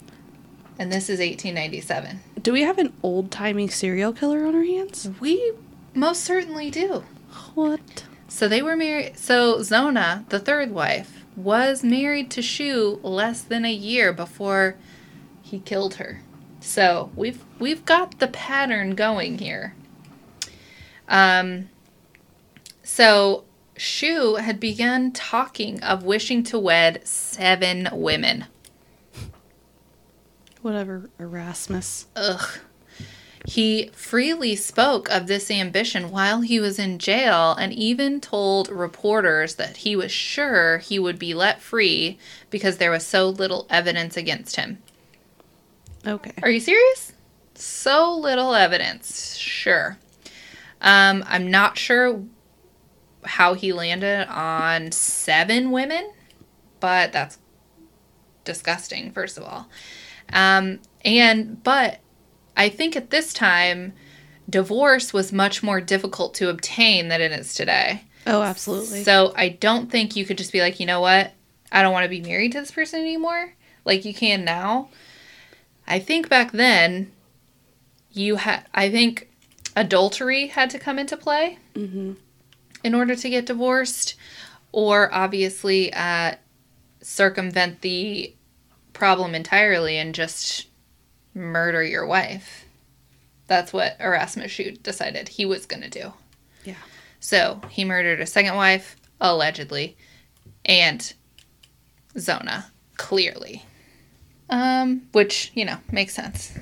And 0.78 0.92
this 0.92 1.10
is 1.10 1.18
1897. 1.20 2.20
Do 2.40 2.52
we 2.52 2.62
have 2.62 2.78
an 2.78 2.92
old 3.02 3.30
timey 3.30 3.68
serial 3.68 4.12
killer 4.12 4.46
on 4.46 4.54
our 4.54 4.64
hands? 4.64 5.08
We 5.20 5.52
most 5.94 6.22
certainly 6.22 6.70
do. 6.70 7.04
What? 7.54 8.04
So 8.28 8.46
they 8.48 8.62
were 8.62 8.76
married. 8.76 9.18
So 9.18 9.62
Zona, 9.62 10.24
the 10.28 10.38
third 10.38 10.70
wife, 10.70 11.24
was 11.36 11.82
married 11.82 12.30
to 12.32 12.42
Shue 12.42 13.00
less 13.02 13.42
than 13.42 13.64
a 13.64 13.72
year 13.72 14.12
before 14.12 14.76
he 15.42 15.58
killed 15.58 15.94
her. 15.94 16.20
So 16.60 17.10
we've 17.16 17.44
we've 17.58 17.84
got 17.84 18.18
the 18.18 18.28
pattern 18.28 18.94
going 18.94 19.38
here. 19.38 19.74
Um. 21.08 21.70
So 22.82 23.44
Shue 23.76 24.36
had 24.36 24.58
begun 24.58 25.12
talking 25.12 25.82
of 25.82 26.02
wishing 26.02 26.42
to 26.44 26.58
wed 26.58 27.06
seven 27.06 27.88
women. 27.92 28.46
Whatever, 30.62 31.08
Erasmus. 31.18 32.06
Ugh. 32.16 32.58
He 33.46 33.88
freely 33.94 34.56
spoke 34.56 35.08
of 35.08 35.26
this 35.26 35.50
ambition 35.50 36.10
while 36.10 36.42
he 36.42 36.60
was 36.60 36.78
in 36.78 36.98
jail 36.98 37.52
and 37.52 37.72
even 37.72 38.20
told 38.20 38.68
reporters 38.68 39.54
that 39.54 39.78
he 39.78 39.96
was 39.96 40.12
sure 40.12 40.78
he 40.78 40.98
would 40.98 41.18
be 41.18 41.32
let 41.32 41.62
free 41.62 42.18
because 42.50 42.76
there 42.76 42.90
was 42.90 43.06
so 43.06 43.28
little 43.28 43.66
evidence 43.70 44.16
against 44.16 44.56
him. 44.56 44.78
Okay. 46.06 46.32
Are 46.42 46.50
you 46.50 46.60
serious? 46.60 47.12
So 47.54 48.14
little 48.14 48.54
evidence. 48.54 49.36
Sure. 49.36 49.96
Um, 50.80 51.24
I'm 51.26 51.50
not 51.50 51.76
sure 51.78 52.22
how 53.24 53.54
he 53.54 53.72
landed 53.72 54.28
on 54.28 54.92
seven 54.92 55.70
women, 55.70 56.12
but 56.80 57.12
that's 57.12 57.38
disgusting, 58.44 59.12
first 59.12 59.36
of 59.36 59.44
all. 59.44 59.68
Um, 60.32 60.80
and, 61.04 61.62
but 61.62 61.98
I 62.56 62.68
think 62.68 62.96
at 62.96 63.10
this 63.10 63.32
time, 63.32 63.92
divorce 64.48 65.12
was 65.12 65.32
much 65.32 65.62
more 65.62 65.80
difficult 65.80 66.34
to 66.34 66.48
obtain 66.48 67.08
than 67.08 67.20
it 67.20 67.32
is 67.32 67.54
today. 67.54 68.04
Oh, 68.26 68.42
absolutely. 68.42 69.04
So 69.04 69.32
I 69.36 69.48
don't 69.48 69.90
think 69.90 70.16
you 70.16 70.24
could 70.24 70.38
just 70.38 70.52
be 70.52 70.60
like, 70.60 70.80
you 70.80 70.86
know 70.86 71.00
what? 71.00 71.32
I 71.70 71.82
don't 71.82 71.92
want 71.92 72.04
to 72.04 72.08
be 72.08 72.20
married 72.20 72.52
to 72.52 72.60
this 72.60 72.70
person 72.70 73.00
anymore, 73.00 73.54
like 73.84 74.04
you 74.04 74.14
can 74.14 74.44
now. 74.44 74.88
I 75.86 75.98
think 75.98 76.28
back 76.28 76.52
then, 76.52 77.12
you 78.10 78.36
had. 78.36 78.66
I 78.74 78.90
think 78.90 79.27
adultery 79.76 80.48
had 80.48 80.70
to 80.70 80.78
come 80.78 80.98
into 80.98 81.16
play 81.16 81.58
in 82.84 82.94
order 82.94 83.14
to 83.14 83.30
get 83.30 83.46
divorced, 83.46 84.14
or 84.72 85.12
obviously 85.12 85.92
uh, 85.92 86.34
circumvent 87.00 87.80
the 87.80 88.34
problem 88.92 89.34
entirely 89.34 89.96
and 89.96 90.14
just 90.14 90.66
murder 91.34 91.82
your 91.82 92.06
wife. 92.06 92.64
That's 93.46 93.72
what 93.72 93.96
Erasmus 94.00 94.50
Shue 94.50 94.72
decided 94.72 95.28
he 95.28 95.46
was 95.46 95.66
going 95.66 95.82
to 95.82 95.88
do. 95.88 96.12
Yeah. 96.64 96.74
So 97.20 97.60
he 97.70 97.84
murdered 97.84 98.20
a 98.20 98.26
second 98.26 98.56
wife, 98.56 98.96
allegedly, 99.20 99.96
and 100.64 101.12
Zona, 102.18 102.66
clearly. 102.96 103.64
Um, 104.50 105.02
which, 105.12 105.52
you 105.54 105.64
know, 105.64 105.76
makes 105.92 106.14
sense. 106.14 106.58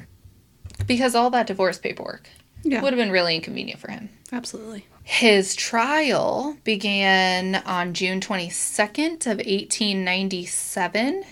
Because 0.86 1.14
all 1.14 1.30
that 1.30 1.46
divorce 1.46 1.78
paperwork 1.78 2.28
Yeah. 2.70 2.82
would 2.82 2.92
have 2.92 2.98
been 2.98 3.10
really 3.12 3.36
inconvenient 3.36 3.80
for 3.80 3.90
him. 3.90 4.08
Absolutely. 4.32 4.86
His 5.02 5.54
trial 5.54 6.56
began 6.64 7.56
on 7.64 7.94
June 7.94 8.20
22nd 8.20 9.26
of 9.26 9.38
1897, 9.38 11.22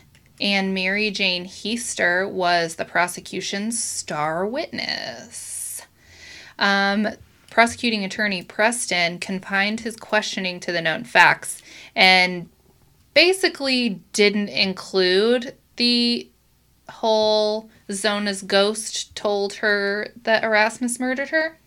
and 0.40 0.74
Mary 0.74 1.10
Jane 1.10 1.44
Heaster 1.44 2.28
was 2.28 2.76
the 2.76 2.84
prosecution's 2.84 3.82
star 3.82 4.46
witness. 4.46 5.82
Um, 6.58 7.08
prosecuting 7.50 8.04
attorney 8.04 8.42
Preston 8.42 9.18
confined 9.18 9.80
his 9.80 9.96
questioning 9.96 10.60
to 10.60 10.72
the 10.72 10.82
known 10.82 11.04
facts 11.04 11.62
and 11.96 12.48
basically 13.12 14.00
didn't 14.12 14.48
include 14.48 15.54
the 15.76 16.28
whole 16.88 17.70
Zona's 17.90 18.42
ghost 18.42 19.14
told 19.16 19.54
her 19.54 20.08
that 20.22 20.44
Erasmus 20.44 21.00
murdered 21.00 21.30
her 21.30 21.58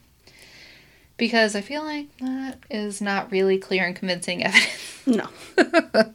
because 1.18 1.56
I 1.56 1.62
feel 1.62 1.84
like 1.84 2.16
that 2.18 2.60
is 2.70 3.02
not 3.02 3.32
really 3.32 3.58
clear 3.58 3.86
and 3.86 3.96
convincing 3.96 4.44
evidence. 4.46 5.02
No. 5.06 5.28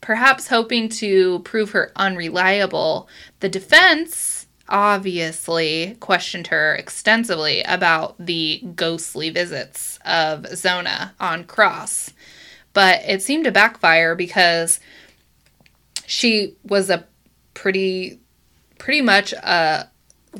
Perhaps 0.00 0.48
hoping 0.48 0.88
to 0.90 1.40
prove 1.40 1.70
her 1.70 1.90
unreliable, 1.96 3.08
the 3.40 3.48
defense 3.48 4.46
obviously 4.68 5.96
questioned 6.00 6.48
her 6.48 6.74
extensively 6.74 7.62
about 7.62 8.14
the 8.18 8.62
ghostly 8.74 9.30
visits 9.30 9.98
of 10.04 10.46
Zona 10.56 11.14
on 11.18 11.44
Cross. 11.44 12.12
But 12.72 13.00
it 13.06 13.22
seemed 13.22 13.44
to 13.44 13.52
backfire 13.52 14.14
because 14.14 14.80
she 16.06 16.54
was 16.64 16.90
a 16.90 17.06
pretty 17.56 18.20
pretty 18.78 19.00
much 19.00 19.32
a 19.32 19.88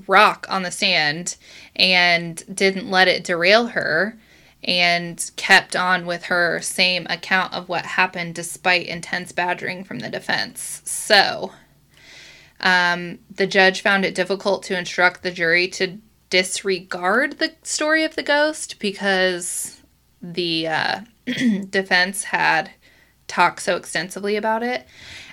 rock 0.06 0.46
on 0.50 0.62
the 0.62 0.70
sand 0.70 1.36
and 1.74 2.44
didn't 2.54 2.90
let 2.90 3.08
it 3.08 3.24
derail 3.24 3.68
her 3.68 4.18
and 4.62 5.30
kept 5.36 5.74
on 5.74 6.04
with 6.04 6.24
her 6.24 6.60
same 6.60 7.06
account 7.08 7.54
of 7.54 7.68
what 7.68 7.86
happened 7.86 8.34
despite 8.34 8.86
intense 8.86 9.32
badgering 9.32 9.82
from 9.82 10.00
the 10.00 10.10
defense. 10.10 10.82
So, 10.84 11.52
um, 12.60 13.20
the 13.34 13.46
judge 13.46 13.80
found 13.80 14.04
it 14.04 14.14
difficult 14.14 14.62
to 14.64 14.78
instruct 14.78 15.22
the 15.22 15.30
jury 15.30 15.68
to 15.68 15.98
disregard 16.28 17.38
the 17.38 17.52
story 17.62 18.04
of 18.04 18.16
the 18.16 18.22
ghost 18.22 18.78
because 18.78 19.80
the 20.20 20.68
uh, 20.68 21.00
defense 21.70 22.24
had 22.24 22.70
talked 23.28 23.62
so 23.62 23.76
extensively 23.76 24.36
about 24.36 24.62
it. 24.62 24.86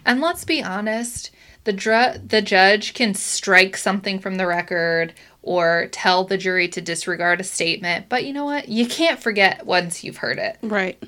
And 0.06 0.22
let's 0.22 0.46
be 0.46 0.62
honest, 0.62 1.32
the 1.64 1.74
dr- 1.74 2.28
the 2.28 2.42
judge 2.42 2.94
can 2.94 3.14
strike 3.14 3.78
something 3.78 4.20
from 4.20 4.36
the 4.36 4.48
record 4.48 5.14
or 5.42 5.88
tell 5.92 6.24
the 6.24 6.38
jury 6.38 6.68
to 6.70 6.82
disregard 6.82 7.42
a 7.42 7.44
statement, 7.44 8.08
but 8.10 8.26
you 8.26 8.34
know 8.34 8.46
what? 8.46 8.70
You 8.70 8.88
can't 8.88 9.22
forget 9.22 9.66
once 9.66 10.04
you've 10.04 10.18
heard 10.18 10.40
it. 10.40 10.58
Right. 10.62 11.02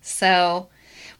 So, 0.00 0.68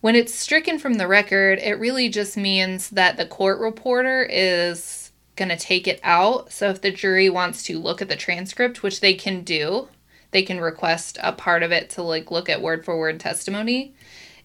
when 0.00 0.16
it's 0.16 0.34
stricken 0.34 0.78
from 0.78 0.94
the 0.94 1.06
record, 1.06 1.58
it 1.60 1.78
really 1.78 2.08
just 2.08 2.36
means 2.36 2.90
that 2.90 3.16
the 3.16 3.26
court 3.26 3.60
reporter 3.60 4.26
is 4.28 5.12
going 5.36 5.48
to 5.48 5.56
take 5.56 5.86
it 5.86 6.00
out. 6.02 6.52
So, 6.52 6.68
if 6.68 6.82
the 6.82 6.90
jury 6.90 7.30
wants 7.30 7.62
to 7.64 7.78
look 7.78 8.02
at 8.02 8.08
the 8.08 8.16
transcript, 8.16 8.82
which 8.82 9.00
they 9.00 9.14
can 9.14 9.42
do, 9.42 9.88
they 10.32 10.42
can 10.42 10.60
request 10.60 11.18
a 11.22 11.32
part 11.32 11.62
of 11.62 11.72
it 11.72 11.90
to 11.90 12.02
like 12.02 12.30
look 12.30 12.48
at 12.48 12.60
word 12.60 12.84
for 12.84 12.98
word 12.98 13.20
testimony. 13.20 13.94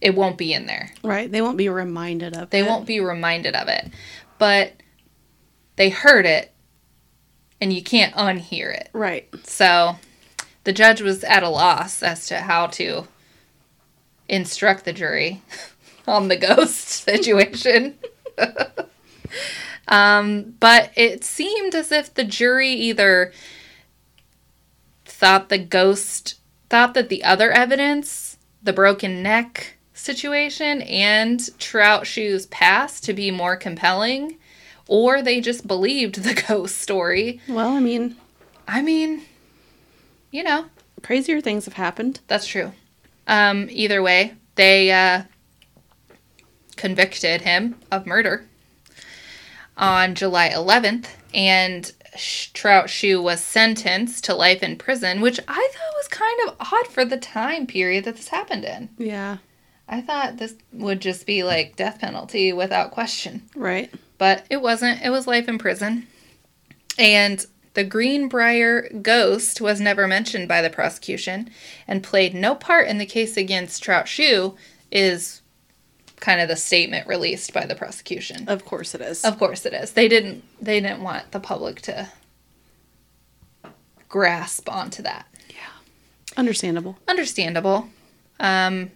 It 0.00 0.14
won't 0.14 0.38
be 0.38 0.52
in 0.52 0.66
there. 0.66 0.92
Right. 1.02 1.30
They 1.30 1.42
won't 1.42 1.56
be 1.56 1.68
reminded 1.68 2.36
of 2.36 2.50
They 2.50 2.60
it. 2.60 2.62
They 2.62 2.68
won't 2.68 2.86
be 2.86 3.00
reminded 3.00 3.54
of 3.54 3.68
it. 3.68 3.90
But 4.38 4.74
they 5.76 5.90
heard 5.90 6.26
it 6.26 6.52
and 7.60 7.72
you 7.72 7.82
can't 7.82 8.14
unhear 8.14 8.72
it. 8.72 8.90
Right. 8.92 9.28
So 9.44 9.96
the 10.64 10.72
judge 10.72 11.00
was 11.00 11.24
at 11.24 11.42
a 11.42 11.48
loss 11.48 12.02
as 12.02 12.26
to 12.26 12.38
how 12.38 12.68
to 12.68 13.08
instruct 14.28 14.84
the 14.84 14.92
jury 14.92 15.42
on 16.06 16.28
the 16.28 16.36
ghost 16.36 16.86
situation. 16.88 17.98
um, 19.88 20.54
but 20.60 20.92
it 20.94 21.24
seemed 21.24 21.74
as 21.74 21.90
if 21.90 22.14
the 22.14 22.24
jury 22.24 22.70
either 22.70 23.32
thought 25.04 25.48
the 25.48 25.58
ghost 25.58 26.36
thought 26.70 26.94
that 26.94 27.08
the 27.08 27.24
other 27.24 27.50
evidence, 27.50 28.38
the 28.62 28.72
broken 28.72 29.22
neck 29.22 29.77
situation, 29.98 30.82
and 30.82 31.40
Trout 31.58 32.06
Shue's 32.06 32.46
past 32.46 33.04
to 33.04 33.12
be 33.12 33.30
more 33.30 33.56
compelling, 33.56 34.36
or 34.86 35.22
they 35.22 35.40
just 35.40 35.66
believed 35.66 36.22
the 36.22 36.42
ghost 36.48 36.78
story. 36.78 37.40
Well, 37.48 37.70
I 37.70 37.80
mean, 37.80 38.16
I 38.66 38.82
mean, 38.82 39.22
you 40.30 40.42
know, 40.42 40.66
crazier 41.02 41.40
things 41.40 41.64
have 41.64 41.74
happened. 41.74 42.20
that's 42.26 42.46
true. 42.46 42.72
Um, 43.26 43.68
either 43.70 44.02
way, 44.02 44.34
they 44.54 44.90
uh, 44.90 45.22
convicted 46.76 47.42
him 47.42 47.76
of 47.90 48.06
murder 48.06 48.44
on 49.76 50.14
July 50.14 50.48
11th, 50.50 51.06
and 51.34 51.92
Trout 52.54 52.90
Shue 52.90 53.22
was 53.22 53.44
sentenced 53.44 54.24
to 54.24 54.34
life 54.34 54.62
in 54.62 54.76
prison, 54.76 55.20
which 55.20 55.38
I 55.46 55.70
thought 55.72 55.96
was 55.96 56.08
kind 56.08 56.40
of 56.48 56.72
odd 56.72 56.86
for 56.88 57.04
the 57.04 57.18
time 57.18 57.66
period 57.66 58.04
that 58.04 58.16
this 58.16 58.28
happened 58.28 58.64
in. 58.64 58.88
Yeah. 58.98 59.38
I 59.88 60.00
thought 60.02 60.36
this 60.36 60.54
would 60.72 61.00
just 61.00 61.26
be 61.26 61.42
like 61.44 61.76
death 61.76 61.98
penalty 62.00 62.52
without 62.52 62.90
question. 62.90 63.42
Right. 63.56 63.92
but 64.18 64.44
it 64.50 64.60
wasn't. 64.60 65.02
It 65.02 65.10
was 65.10 65.26
life 65.26 65.48
in 65.48 65.58
prison. 65.58 66.06
And 66.98 67.44
the 67.74 67.84
Greenbrier 67.84 68.88
ghost 69.02 69.60
was 69.60 69.80
never 69.80 70.06
mentioned 70.08 70.48
by 70.48 70.60
the 70.62 70.70
prosecution 70.70 71.48
and 71.86 72.02
played 72.02 72.34
no 72.34 72.54
part 72.54 72.88
in 72.88 72.98
the 72.98 73.06
case 73.06 73.36
against 73.36 73.82
Trout 73.82 74.08
Shue, 74.08 74.56
is 74.90 75.42
kind 76.16 76.40
of 76.40 76.48
the 76.48 76.56
statement 76.56 77.06
released 77.06 77.52
by 77.54 77.64
the 77.64 77.76
prosecution. 77.76 78.48
Of 78.48 78.64
course 78.64 78.94
it 78.94 79.00
is. 79.00 79.24
Of 79.24 79.38
course 79.38 79.64
it 79.64 79.72
is. 79.72 79.92
They 79.92 80.08
didn't 80.08 80.42
they 80.60 80.80
didn't 80.80 81.02
want 81.02 81.30
the 81.30 81.38
public 81.40 81.80
to 81.82 82.08
grasp 84.08 84.68
onto 84.68 85.02
that. 85.02 85.26
Yeah. 85.48 85.56
Understandable. 86.36 86.98
Understandable. 87.06 87.88
Um, 88.40 88.90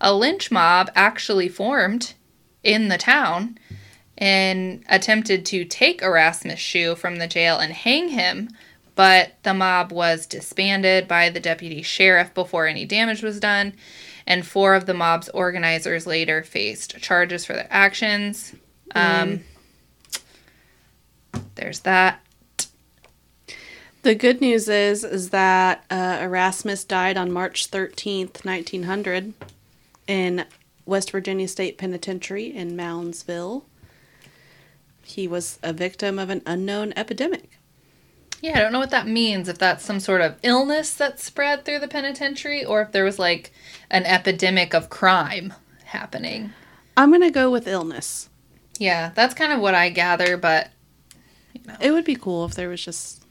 a 0.00 0.14
lynch 0.14 0.50
mob 0.50 0.90
actually 0.94 1.48
formed 1.48 2.14
in 2.62 2.88
the 2.88 2.98
town 2.98 3.58
and 4.16 4.84
attempted 4.88 5.44
to 5.46 5.64
take 5.64 6.02
Erasmus 6.02 6.60
Shue 6.60 6.94
from 6.94 7.16
the 7.16 7.26
jail 7.26 7.58
and 7.58 7.72
hang 7.72 8.08
him, 8.08 8.48
but 8.94 9.34
the 9.42 9.54
mob 9.54 9.92
was 9.92 10.26
disbanded 10.26 11.08
by 11.08 11.30
the 11.30 11.40
deputy 11.40 11.82
sheriff 11.82 12.32
before 12.32 12.66
any 12.66 12.84
damage 12.84 13.22
was 13.22 13.40
done, 13.40 13.74
and 14.26 14.46
four 14.46 14.74
of 14.74 14.86
the 14.86 14.94
mob's 14.94 15.28
organizers 15.30 16.06
later 16.06 16.42
faced 16.42 16.98
charges 16.98 17.44
for 17.44 17.54
their 17.54 17.66
actions. 17.70 18.54
Um, 18.94 19.40
There's 21.56 21.80
that. 21.80 22.20
The 24.02 24.14
good 24.14 24.40
news 24.40 24.68
is 24.68 25.02
is 25.02 25.30
that 25.30 25.84
uh, 25.90 26.18
Erasmus 26.20 26.84
died 26.84 27.16
on 27.16 27.32
March 27.32 27.70
13th, 27.70 28.44
1900 28.44 29.32
in 30.06 30.44
West 30.86 31.10
Virginia 31.10 31.48
State 31.48 31.78
Penitentiary 31.78 32.46
in 32.54 32.76
Moundsville. 32.76 33.64
He 35.02 35.28
was 35.28 35.58
a 35.62 35.72
victim 35.72 36.18
of 36.18 36.30
an 36.30 36.42
unknown 36.46 36.92
epidemic. 36.96 37.58
Yeah, 38.40 38.58
I 38.58 38.62
don't 38.62 38.72
know 38.72 38.78
what 38.78 38.90
that 38.90 39.06
means. 39.06 39.48
If 39.48 39.58
that's 39.58 39.84
some 39.84 40.00
sort 40.00 40.20
of 40.20 40.36
illness 40.42 40.92
that 40.94 41.20
spread 41.20 41.64
through 41.64 41.78
the 41.80 41.88
penitentiary, 41.88 42.64
or 42.64 42.82
if 42.82 42.92
there 42.92 43.04
was 43.04 43.18
like 43.18 43.52
an 43.90 44.04
epidemic 44.04 44.74
of 44.74 44.90
crime 44.90 45.54
happening. 45.84 46.52
I'm 46.96 47.10
going 47.10 47.22
to 47.22 47.30
go 47.30 47.50
with 47.50 47.66
illness. 47.66 48.28
Yeah, 48.78 49.12
that's 49.14 49.34
kind 49.34 49.52
of 49.52 49.60
what 49.60 49.74
I 49.74 49.88
gather, 49.88 50.36
but 50.36 50.68
It 51.80 51.92
would 51.92 52.04
be 52.04 52.16
cool 52.16 52.44
if 52.44 52.54
there 52.54 52.68
was 52.68 52.84
just 52.84 53.24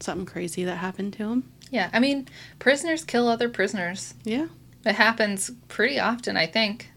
something 0.00 0.26
crazy 0.26 0.64
that 0.64 0.76
happened 0.76 1.12
to 1.14 1.28
him. 1.30 1.50
yeah, 1.70 1.88
I 1.92 1.98
mean, 2.00 2.28
prisoners 2.58 3.04
kill 3.04 3.28
other 3.28 3.48
prisoners. 3.48 4.14
Yeah, 4.24 4.46
It 4.84 4.94
happens 4.96 5.50
pretty 5.68 5.98
often, 5.98 6.36
I 6.36 6.46
think. 6.46 6.90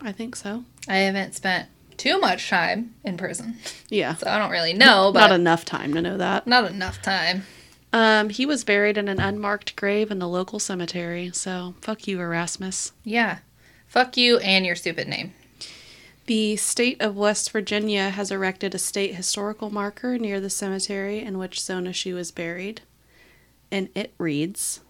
I 0.00 0.12
think 0.12 0.36
so. 0.36 0.64
I 0.88 0.96
haven't 0.98 1.34
spent 1.34 1.68
too 1.96 2.18
much 2.20 2.48
time 2.50 2.94
in 3.04 3.16
prison, 3.16 3.56
Yeah. 3.88 4.14
so 4.16 4.28
I 4.28 4.38
don't 4.38 4.50
really 4.50 4.74
know, 4.74 5.10
but 5.12 5.20
Not 5.20 5.32
enough 5.32 5.64
time 5.64 5.94
to 5.94 6.02
know 6.02 6.18
that. 6.18 6.46
not 6.46 6.70
enough 6.70 7.00
time. 7.00 7.44
Um, 7.92 8.28
he 8.30 8.44
was 8.44 8.64
buried 8.64 8.98
in 8.98 9.08
an 9.08 9.20
unmarked 9.20 9.76
grave 9.76 10.10
in 10.10 10.18
the 10.18 10.28
local 10.28 10.58
cemetery. 10.58 11.30
So 11.32 11.76
fuck 11.80 12.06
you, 12.08 12.20
Erasmus. 12.20 12.92
Yeah. 13.04 13.38
Fuck 13.86 14.16
you 14.16 14.38
and 14.38 14.66
your 14.66 14.74
stupid 14.74 15.06
name. 15.06 15.32
The 16.26 16.56
state 16.56 17.00
of 17.00 17.16
West 17.16 17.50
Virginia 17.52 18.10
has 18.10 18.30
erected 18.32 18.74
a 18.74 18.78
state 18.78 19.14
historical 19.14 19.70
marker 19.70 20.18
near 20.18 20.40
the 20.40 20.50
cemetery 20.50 21.20
in 21.20 21.38
which 21.38 21.60
Zona 21.60 21.92
Shue 21.92 22.16
is 22.18 22.32
buried, 22.32 22.80
and 23.70 23.88
it 23.94 24.12
reads 24.18 24.80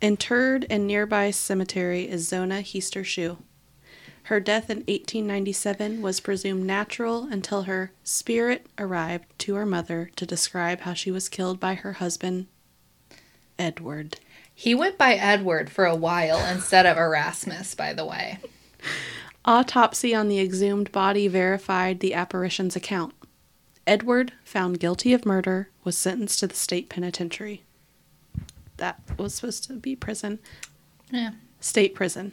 Interred 0.00 0.62
in 0.64 0.86
nearby 0.86 1.32
cemetery 1.32 2.08
is 2.08 2.28
Zona 2.28 2.62
Heaster 2.62 3.02
Shue. 3.02 3.38
Her 4.24 4.38
death 4.38 4.70
in 4.70 4.78
1897 4.78 6.02
was 6.02 6.20
presumed 6.20 6.64
natural 6.64 7.24
until 7.24 7.62
her 7.62 7.90
spirit 8.04 8.66
arrived 8.78 9.24
to 9.38 9.56
her 9.56 9.66
mother 9.66 10.10
to 10.14 10.24
describe 10.24 10.80
how 10.80 10.94
she 10.94 11.10
was 11.10 11.28
killed 11.28 11.58
by 11.58 11.74
her 11.74 11.94
husband, 11.94 12.46
Edward. 13.58 14.20
He 14.54 14.72
went 14.72 14.98
by 14.98 15.14
Edward 15.14 15.68
for 15.68 15.84
a 15.84 15.96
while 15.96 16.44
instead 16.46 16.86
of 16.86 16.96
Erasmus, 16.96 17.74
by 17.74 17.92
the 17.92 18.06
way. 18.06 18.38
Autopsy 19.44 20.14
on 20.14 20.28
the 20.28 20.38
exhumed 20.40 20.92
body 20.92 21.26
verified 21.26 21.98
the 21.98 22.14
apparition's 22.14 22.76
account. 22.76 23.14
Edward, 23.84 24.32
found 24.44 24.78
guilty 24.78 25.12
of 25.12 25.26
murder, 25.26 25.70
was 25.82 25.98
sentenced 25.98 26.38
to 26.40 26.46
the 26.46 26.54
state 26.54 26.88
penitentiary. 26.88 27.64
That 28.78 29.00
was 29.18 29.34
supposed 29.34 29.64
to 29.64 29.74
be 29.74 29.94
prison. 29.94 30.38
Yeah. 31.10 31.32
State 31.60 31.94
prison. 31.94 32.32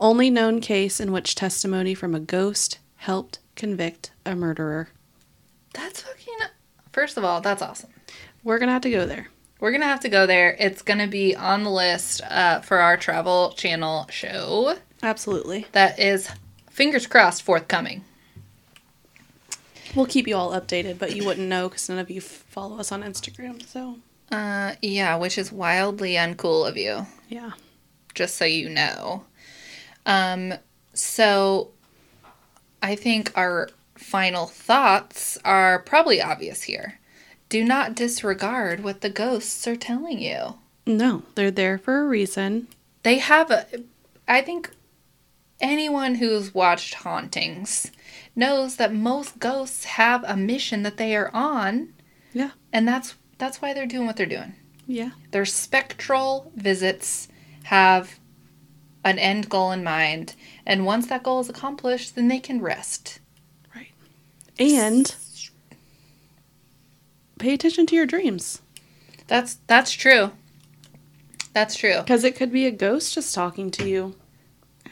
Only 0.00 0.30
known 0.30 0.60
case 0.60 1.00
in 1.00 1.12
which 1.12 1.34
testimony 1.34 1.94
from 1.94 2.14
a 2.14 2.20
ghost 2.20 2.78
helped 2.96 3.40
convict 3.56 4.12
a 4.24 4.34
murderer. 4.34 4.88
That's 5.74 6.02
fucking. 6.02 6.34
First 6.92 7.16
of 7.16 7.24
all, 7.24 7.40
that's 7.40 7.62
awesome. 7.62 7.90
We're 8.42 8.58
gonna 8.58 8.72
have 8.72 8.82
to 8.82 8.90
go 8.90 9.06
there. 9.06 9.28
We're 9.60 9.72
gonna 9.72 9.86
have 9.86 10.00
to 10.00 10.08
go 10.08 10.26
there. 10.26 10.56
It's 10.58 10.82
gonna 10.82 11.08
be 11.08 11.34
on 11.34 11.64
the 11.64 11.70
list 11.70 12.22
uh, 12.28 12.60
for 12.60 12.78
our 12.78 12.96
travel 12.96 13.52
channel 13.56 14.06
show. 14.10 14.76
Absolutely. 15.02 15.66
That 15.72 15.98
is, 15.98 16.30
fingers 16.70 17.06
crossed, 17.06 17.42
forthcoming. 17.42 18.04
We'll 19.94 20.06
keep 20.06 20.28
you 20.28 20.36
all 20.36 20.50
updated, 20.52 20.98
but 20.98 21.16
you 21.16 21.24
wouldn't 21.24 21.48
know 21.48 21.68
because 21.68 21.88
none 21.88 21.98
of 21.98 22.10
you 22.10 22.20
follow 22.20 22.78
us 22.78 22.92
on 22.92 23.02
Instagram. 23.02 23.66
So, 23.66 23.98
Uh, 24.30 24.74
yeah, 24.82 25.16
which 25.16 25.38
is 25.38 25.50
wildly 25.52 26.12
uncool 26.14 26.68
of 26.68 26.76
you. 26.76 27.06
yeah. 27.28 27.52
just 28.14 28.36
so 28.36 28.44
you 28.44 28.68
know. 28.68 29.24
Um, 30.06 30.54
so 30.92 31.70
I 32.82 32.94
think 32.94 33.32
our 33.36 33.68
final 33.94 34.46
thoughts 34.46 35.38
are 35.44 35.78
probably 35.80 36.20
obvious 36.20 36.62
here. 36.64 36.98
Do 37.48 37.64
not 37.64 37.94
disregard 37.94 38.82
what 38.84 39.00
the 39.00 39.10
ghosts 39.10 39.66
are 39.66 39.76
telling 39.76 40.20
you. 40.20 40.54
No, 40.86 41.22
they're 41.34 41.50
there 41.50 41.78
for 41.78 42.00
a 42.00 42.06
reason. 42.08 42.68
They 43.02 43.18
have 43.18 43.50
a 43.50 43.66
I 44.26 44.42
think 44.42 44.70
anyone 45.60 46.16
who's 46.16 46.54
watched 46.54 46.94
hauntings 46.94 47.90
knows 48.36 48.76
that 48.76 48.92
most 48.92 49.38
ghosts 49.38 49.84
have 49.84 50.22
a 50.24 50.36
mission 50.36 50.82
that 50.82 50.96
they 50.98 51.16
are 51.16 51.30
on 51.34 51.94
Yeah. 52.32 52.50
and 52.72 52.86
that's 52.86 53.14
that's 53.38 53.62
why 53.62 53.72
they're 53.72 53.86
doing 53.86 54.06
what 54.06 54.16
they're 54.16 54.26
doing. 54.26 54.54
Yeah. 54.86 55.10
Their 55.30 55.44
spectral 55.44 56.52
visits 56.56 57.28
have 57.64 58.18
an 59.04 59.18
end 59.18 59.48
goal 59.48 59.70
in 59.72 59.84
mind, 59.84 60.34
and 60.66 60.84
once 60.84 61.06
that 61.06 61.22
goal 61.22 61.40
is 61.40 61.48
accomplished, 61.48 62.14
then 62.14 62.28
they 62.28 62.40
can 62.40 62.60
rest. 62.60 63.20
Right. 63.74 63.92
And 64.58 65.14
pay 67.38 67.54
attention 67.54 67.86
to 67.86 67.94
your 67.94 68.06
dreams 68.06 68.60
That's 69.28 69.58
that's 69.66 69.92
true. 69.92 70.32
That's 71.52 71.76
true. 71.76 71.98
because 72.00 72.24
it 72.24 72.36
could 72.36 72.52
be 72.52 72.66
a 72.66 72.70
ghost 72.70 73.14
just 73.14 73.34
talking 73.34 73.70
to 73.72 73.88
you. 73.88 74.14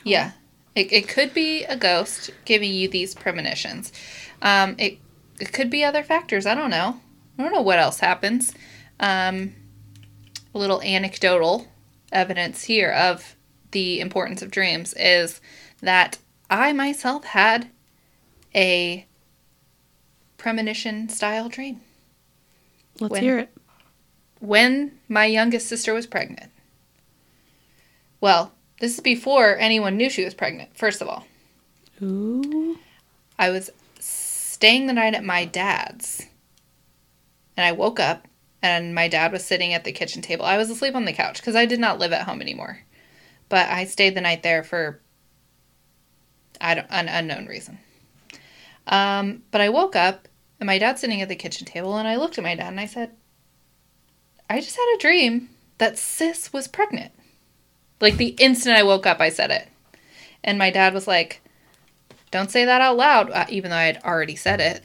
Yeah. 0.04 0.32
It, 0.74 0.92
it 0.92 1.09
could 1.09 1.32
be 1.32 1.64
a 1.64 1.76
ghost 1.76 2.30
giving 2.44 2.72
you 2.72 2.88
these 2.88 3.14
premonitions. 3.14 3.92
Um, 4.42 4.74
it, 4.78 4.98
it 5.40 5.52
could 5.52 5.70
be 5.70 5.85
other 5.85 6.02
factors. 6.02 6.44
I 6.44 6.54
don't 6.54 6.70
know. 6.70 7.00
I 7.38 7.42
don't 7.42 7.53
know 7.53 7.62
what 7.62 7.79
else 7.79 7.99
happens. 8.01 8.53
Um, 9.01 9.55
a 10.55 10.59
little 10.59 10.81
anecdotal 10.83 11.68
evidence 12.12 12.64
here 12.64 12.90
of 12.90 13.37
the 13.72 14.01
importance 14.01 14.40
of 14.42 14.51
dreams 14.51 14.94
is 14.94 15.40
that 15.83 16.18
I 16.49 16.72
myself 16.72 17.25
had 17.25 17.68
a 18.55 19.07
premonition 20.38 21.09
style 21.09 21.49
dream 21.49 21.81
Let's 23.01 23.12
When- 23.12 23.22
hear 23.22 23.38
it. 23.40 23.51
when 24.40 24.99
my 25.09 25.27
youngest 25.27 25.66
sister 25.68 25.92
was 25.92 26.07
pregnant. 26.07 26.51
Well, 28.20 28.53
this 28.81 28.94
is 28.94 29.01
before 29.01 29.59
anyone 29.59 29.96
knew 29.99 30.09
she 30.09 30.25
was 30.25 30.33
pregnant, 30.35 30.77
first 30.77 31.03
of 31.03 31.09
all. 31.09 31.27
Ooh. 32.03 32.79
I 33.38 33.51
was 33.51 33.70
staying 34.01 34.87
the 34.87 34.92
night 34.94 35.14
at 35.14 35.25
my 35.25 35.44
dad's. 35.44 36.25
And 37.56 37.64
I 37.64 37.72
woke 37.72 38.00
up 38.00 38.28
and 38.62 38.94
my 38.94 39.08
dad 39.08 39.32
was 39.32 39.44
sitting 39.44 39.72
at 39.72 39.84
the 39.84 39.92
kitchen 39.92 40.22
table. 40.22 40.44
I 40.44 40.58
was 40.58 40.70
asleep 40.70 40.94
on 40.94 41.04
the 41.04 41.12
couch 41.12 41.38
because 41.38 41.56
I 41.56 41.66
did 41.66 41.80
not 41.80 41.98
live 41.98 42.12
at 42.12 42.26
home 42.26 42.40
anymore. 42.40 42.80
But 43.48 43.68
I 43.68 43.84
stayed 43.84 44.14
the 44.14 44.20
night 44.20 44.42
there 44.42 44.64
for 44.64 45.00
I 46.60 46.74
don't, 46.74 46.86
an 46.90 47.08
unknown 47.08 47.46
reason. 47.46 47.78
Um, 48.86 49.42
but 49.50 49.60
I 49.60 49.68
woke 49.68 49.96
up 49.96 50.28
and 50.58 50.66
my 50.66 50.78
dad's 50.78 51.00
sitting 51.00 51.22
at 51.22 51.28
the 51.28 51.36
kitchen 51.36 51.66
table 51.66 51.96
and 51.96 52.08
I 52.08 52.16
looked 52.16 52.38
at 52.38 52.44
my 52.44 52.54
dad 52.54 52.68
and 52.68 52.80
I 52.80 52.86
said, 52.86 53.12
I 54.48 54.60
just 54.60 54.76
had 54.76 54.94
a 54.96 55.00
dream 55.00 55.50
that 55.78 55.98
sis 55.98 56.52
was 56.52 56.68
pregnant. 56.68 57.12
Like 58.00 58.16
the 58.16 58.36
instant 58.38 58.76
I 58.76 58.82
woke 58.82 59.06
up, 59.06 59.20
I 59.20 59.28
said 59.28 59.50
it. 59.50 59.68
And 60.44 60.58
my 60.58 60.70
dad 60.70 60.94
was 60.94 61.06
like, 61.06 61.42
don't 62.30 62.50
say 62.50 62.64
that 62.64 62.80
out 62.80 62.96
loud, 62.96 63.30
uh, 63.30 63.46
even 63.48 63.70
though 63.70 63.76
I 63.76 63.84
had 63.84 64.02
already 64.04 64.36
said 64.36 64.60
it. 64.60 64.84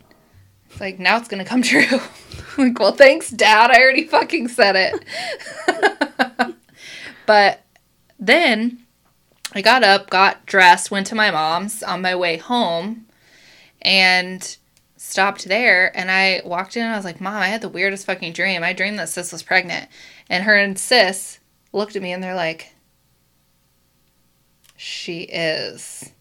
It's 0.70 0.80
like, 0.80 1.00
now 1.00 1.18
it's 1.18 1.28
going 1.28 1.44
to 1.44 1.50
come 1.50 1.62
true. 1.62 2.00
like, 2.68 2.80
well, 2.80 2.94
thanks, 2.94 3.30
Dad. 3.30 3.72
I 3.72 3.82
already 3.82 4.06
fucking 4.06 4.48
said 4.48 4.76
it. 4.76 6.56
but 7.26 7.62
then 8.20 8.80
I 9.54 9.62
got 9.62 9.84
up, 9.84 10.10
got 10.10 10.46
dressed, 10.46 10.92
went 10.92 11.08
to 11.08 11.16
my 11.16 11.32
mom's 11.32 11.84
on 11.84 12.02
my 12.02 12.16
way 12.16 12.38
home, 12.38 13.06
and 13.82 14.58
stopped 14.98 15.46
there. 15.46 15.96
And 15.98 16.12
I 16.12 16.42
walked 16.46 16.78
in 16.78 16.84
and 16.84 16.94
I 16.94 16.98
was 16.98 17.06
like, 17.06 17.20
Mom, 17.20 17.42
I 17.42 17.48
had 17.48 17.62
the 17.62 17.70
weirdest 17.70 18.06
fucking 18.06 18.34
dream. 18.34 18.64
I 18.64 18.74
dreamed 18.74 19.00
that 19.00 19.10
sis 19.10 19.32
was 19.32 19.44
pregnant. 19.44 19.90
And 20.30 20.44
her 20.44 20.56
and 20.56 20.78
sis 20.78 21.40
looked 21.74 21.96
at 21.96 22.02
me 22.02 22.12
and 22.12 22.24
they're 22.24 22.36
like, 22.36 22.74
She 24.78 25.22
is. 25.24 26.12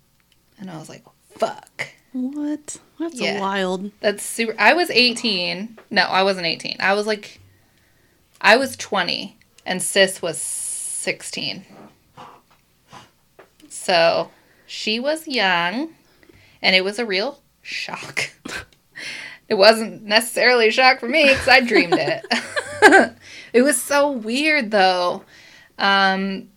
And 0.59 0.71
I 0.71 0.79
was 0.79 0.89
like, 0.89 1.05
fuck. 1.39 1.89
What? 2.13 2.79
That's 2.99 3.21
Yeah. 3.21 3.41
wild. 3.41 3.93
That's 4.01 4.23
super. 4.25 4.55
I 4.59 4.73
was 4.73 4.91
18. 4.91 5.79
No, 5.91 6.03
I 6.03 6.23
wasn't 6.23 6.47
18. 6.47 6.77
I 6.81 6.95
was 6.95 7.07
like, 7.07 7.41
I 8.41 8.57
was 8.57 8.77
20, 8.77 9.37
and 9.65 9.83
sis 9.83 10.21
was 10.21 10.39
16. 10.39 11.65
So 13.69 14.31
she 14.67 14.99
was 15.01 15.27
young, 15.29 15.95
and 16.61 16.75
it 16.77 16.85
was 16.85 16.99
a 16.99 17.07
real 17.07 17.41
shock. 17.63 18.31
it 19.49 19.55
wasn't 19.55 20.03
necessarily 20.03 20.69
a 20.69 20.73
shock 20.73 21.01
for 21.01 21.09
me 21.09 21.29
because 21.29 21.49
I 21.49 21.61
dreamed 21.61 21.95
it. 21.99 22.25
it 23.53 23.63
was 23.63 23.81
so 23.81 24.11
weird 24.11 24.71
though, 24.71 25.23
um, 25.79 26.49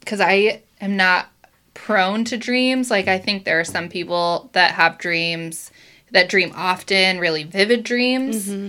because 0.00 0.20
I 0.20 0.62
am 0.80 0.96
not 0.96 1.28
prone 1.84 2.24
to 2.24 2.36
dreams. 2.36 2.90
Like 2.90 3.08
I 3.08 3.18
think 3.18 3.44
there 3.44 3.60
are 3.60 3.64
some 3.64 3.88
people 3.88 4.50
that 4.52 4.72
have 4.72 4.98
dreams 4.98 5.70
that 6.10 6.28
dream 6.28 6.52
often, 6.54 7.18
really 7.18 7.44
vivid 7.44 7.84
dreams. 7.84 8.48
Mm-hmm. 8.48 8.68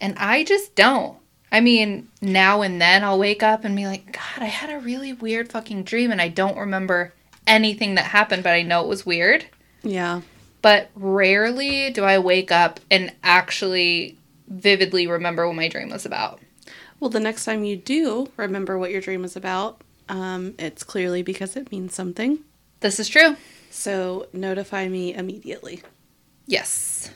And 0.00 0.14
I 0.18 0.44
just 0.44 0.74
don't. 0.74 1.18
I 1.50 1.60
mean, 1.60 2.08
now 2.20 2.62
and 2.62 2.80
then 2.80 3.04
I'll 3.04 3.18
wake 3.18 3.42
up 3.42 3.64
and 3.64 3.76
be 3.76 3.86
like, 3.86 4.12
God, 4.12 4.42
I 4.42 4.46
had 4.46 4.70
a 4.70 4.80
really 4.80 5.12
weird 5.12 5.50
fucking 5.50 5.84
dream 5.84 6.10
and 6.10 6.20
I 6.20 6.28
don't 6.28 6.58
remember 6.58 7.12
anything 7.46 7.94
that 7.94 8.06
happened, 8.06 8.42
but 8.42 8.52
I 8.52 8.62
know 8.62 8.82
it 8.82 8.88
was 8.88 9.06
weird. 9.06 9.46
Yeah. 9.82 10.22
But 10.62 10.90
rarely 10.94 11.90
do 11.90 12.04
I 12.04 12.18
wake 12.18 12.50
up 12.50 12.80
and 12.90 13.12
actually 13.22 14.18
vividly 14.48 15.06
remember 15.06 15.46
what 15.46 15.56
my 15.56 15.68
dream 15.68 15.90
was 15.90 16.04
about. 16.04 16.40
Well, 16.98 17.10
the 17.10 17.20
next 17.20 17.44
time 17.44 17.64
you 17.64 17.76
do 17.76 18.30
remember 18.36 18.78
what 18.78 18.90
your 18.90 19.00
dream 19.00 19.22
was 19.22 19.36
about, 19.36 19.80
um, 20.08 20.54
it's 20.58 20.82
clearly 20.82 21.22
because 21.22 21.56
it 21.56 21.70
means 21.70 21.94
something. 21.94 22.38
This 22.80 23.00
is 23.00 23.08
true. 23.08 23.36
So 23.70 24.26
notify 24.32 24.88
me 24.88 25.14
immediately. 25.14 25.82
Yes. 26.46 27.10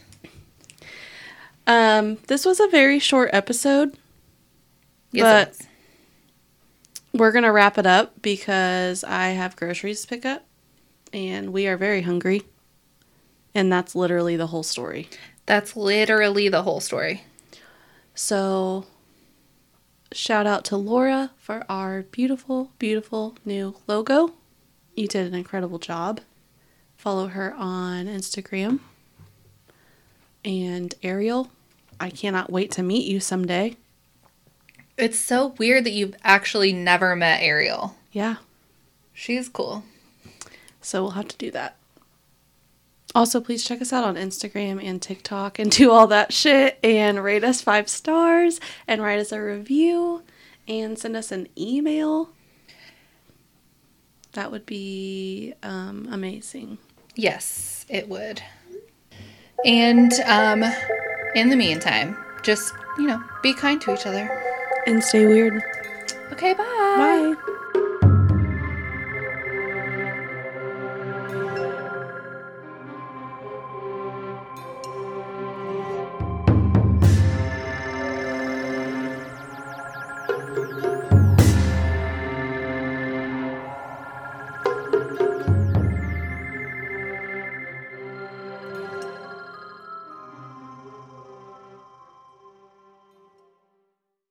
Um, 1.66 2.18
this 2.26 2.45
was 2.45 2.59
a 2.61 2.66
very 2.68 2.99
short 2.99 3.30
episode. 3.32 3.97
Yes, 5.12 5.59
But-. 5.59 5.66
We're 7.12 7.32
gonna 7.32 7.53
wrap 7.53 7.76
it 7.76 7.86
up 7.86 8.22
because 8.22 9.03
I 9.03 9.28
have 9.30 9.57
groceries 9.57 10.03
to 10.03 10.09
pick 10.09 10.24
up, 10.24 10.45
and 11.12 11.53
we 11.53 11.66
are 11.66 11.76
very 11.76 12.03
hungry. 12.03 12.43
And 13.53 13.72
that's 13.72 13.97
literally 13.97 14.36
the 14.36 14.47
whole 14.49 14.62
story. 14.62 15.09
that's 15.47 15.74
literally 15.76 16.49
the 16.49 16.62
whole 16.62 16.78
story. 16.78 17.24
So, 18.14 18.86
shout 20.12 20.46
out 20.46 20.64
to 20.66 20.76
Laura 20.76 21.30
for 21.36 21.64
our 21.68 22.02
beautiful, 22.02 22.72
beautiful 22.78 23.36
new 23.44 23.76
logo. 23.86 24.34
You 24.94 25.06
did 25.06 25.26
an 25.26 25.34
incredible 25.34 25.78
job. 25.78 26.20
Follow 26.96 27.28
her 27.28 27.54
on 27.54 28.06
Instagram. 28.06 28.80
And 30.44 30.94
Ariel, 31.02 31.50
I 31.98 32.11
cannot 32.11 32.50
wait 32.50 32.70
to 32.72 32.82
meet 32.82 33.06
you 33.06 33.20
someday. 33.20 33.76
It's 34.96 35.18
so 35.18 35.48
weird 35.58 35.84
that 35.84 35.92
you've 35.92 36.14
actually 36.22 36.72
never 36.72 37.14
met 37.16 37.42
Ariel. 37.42 37.96
Yeah, 38.12 38.36
She's 39.12 39.48
cool. 39.48 39.84
so 40.80 41.02
we'll 41.02 41.11
have 41.12 41.28
to 41.28 41.36
do 41.36 41.50
that. 41.52 41.76
Also, 43.14 43.40
please 43.40 43.64
check 43.64 43.82
us 43.82 43.92
out 43.92 44.04
on 44.04 44.14
Instagram 44.14 44.82
and 44.82 45.02
TikTok 45.02 45.58
and 45.58 45.70
do 45.70 45.90
all 45.90 46.06
that 46.06 46.32
shit 46.32 46.78
and 46.82 47.22
rate 47.22 47.42
us 47.42 47.61
five 47.61 47.88
stars 47.88 48.61
and 48.86 49.02
write 49.02 49.18
us 49.18 49.32
a 49.32 49.40
review 49.40 50.22
and 50.68 50.98
send 50.98 51.16
us 51.16 51.32
an 51.32 51.48
email. 51.58 52.30
That 54.32 54.52
would 54.52 54.64
be 54.64 55.54
um, 55.62 56.08
amazing. 56.11 56.78
Yes, 57.16 57.84
it 57.88 58.08
would. 58.08 58.40
And 59.64 60.12
um, 60.26 60.62
in 61.34 61.50
the 61.50 61.56
meantime, 61.56 62.16
just, 62.42 62.72
you 62.96 63.06
know, 63.06 63.22
be 63.42 63.52
kind 63.52 63.80
to 63.82 63.92
each 63.92 64.06
other. 64.06 64.30
And 64.86 65.02
stay 65.02 65.26
weird. 65.26 65.61
Okay, 66.32 66.54
bye. 66.54 67.34
Bye. 67.36 67.56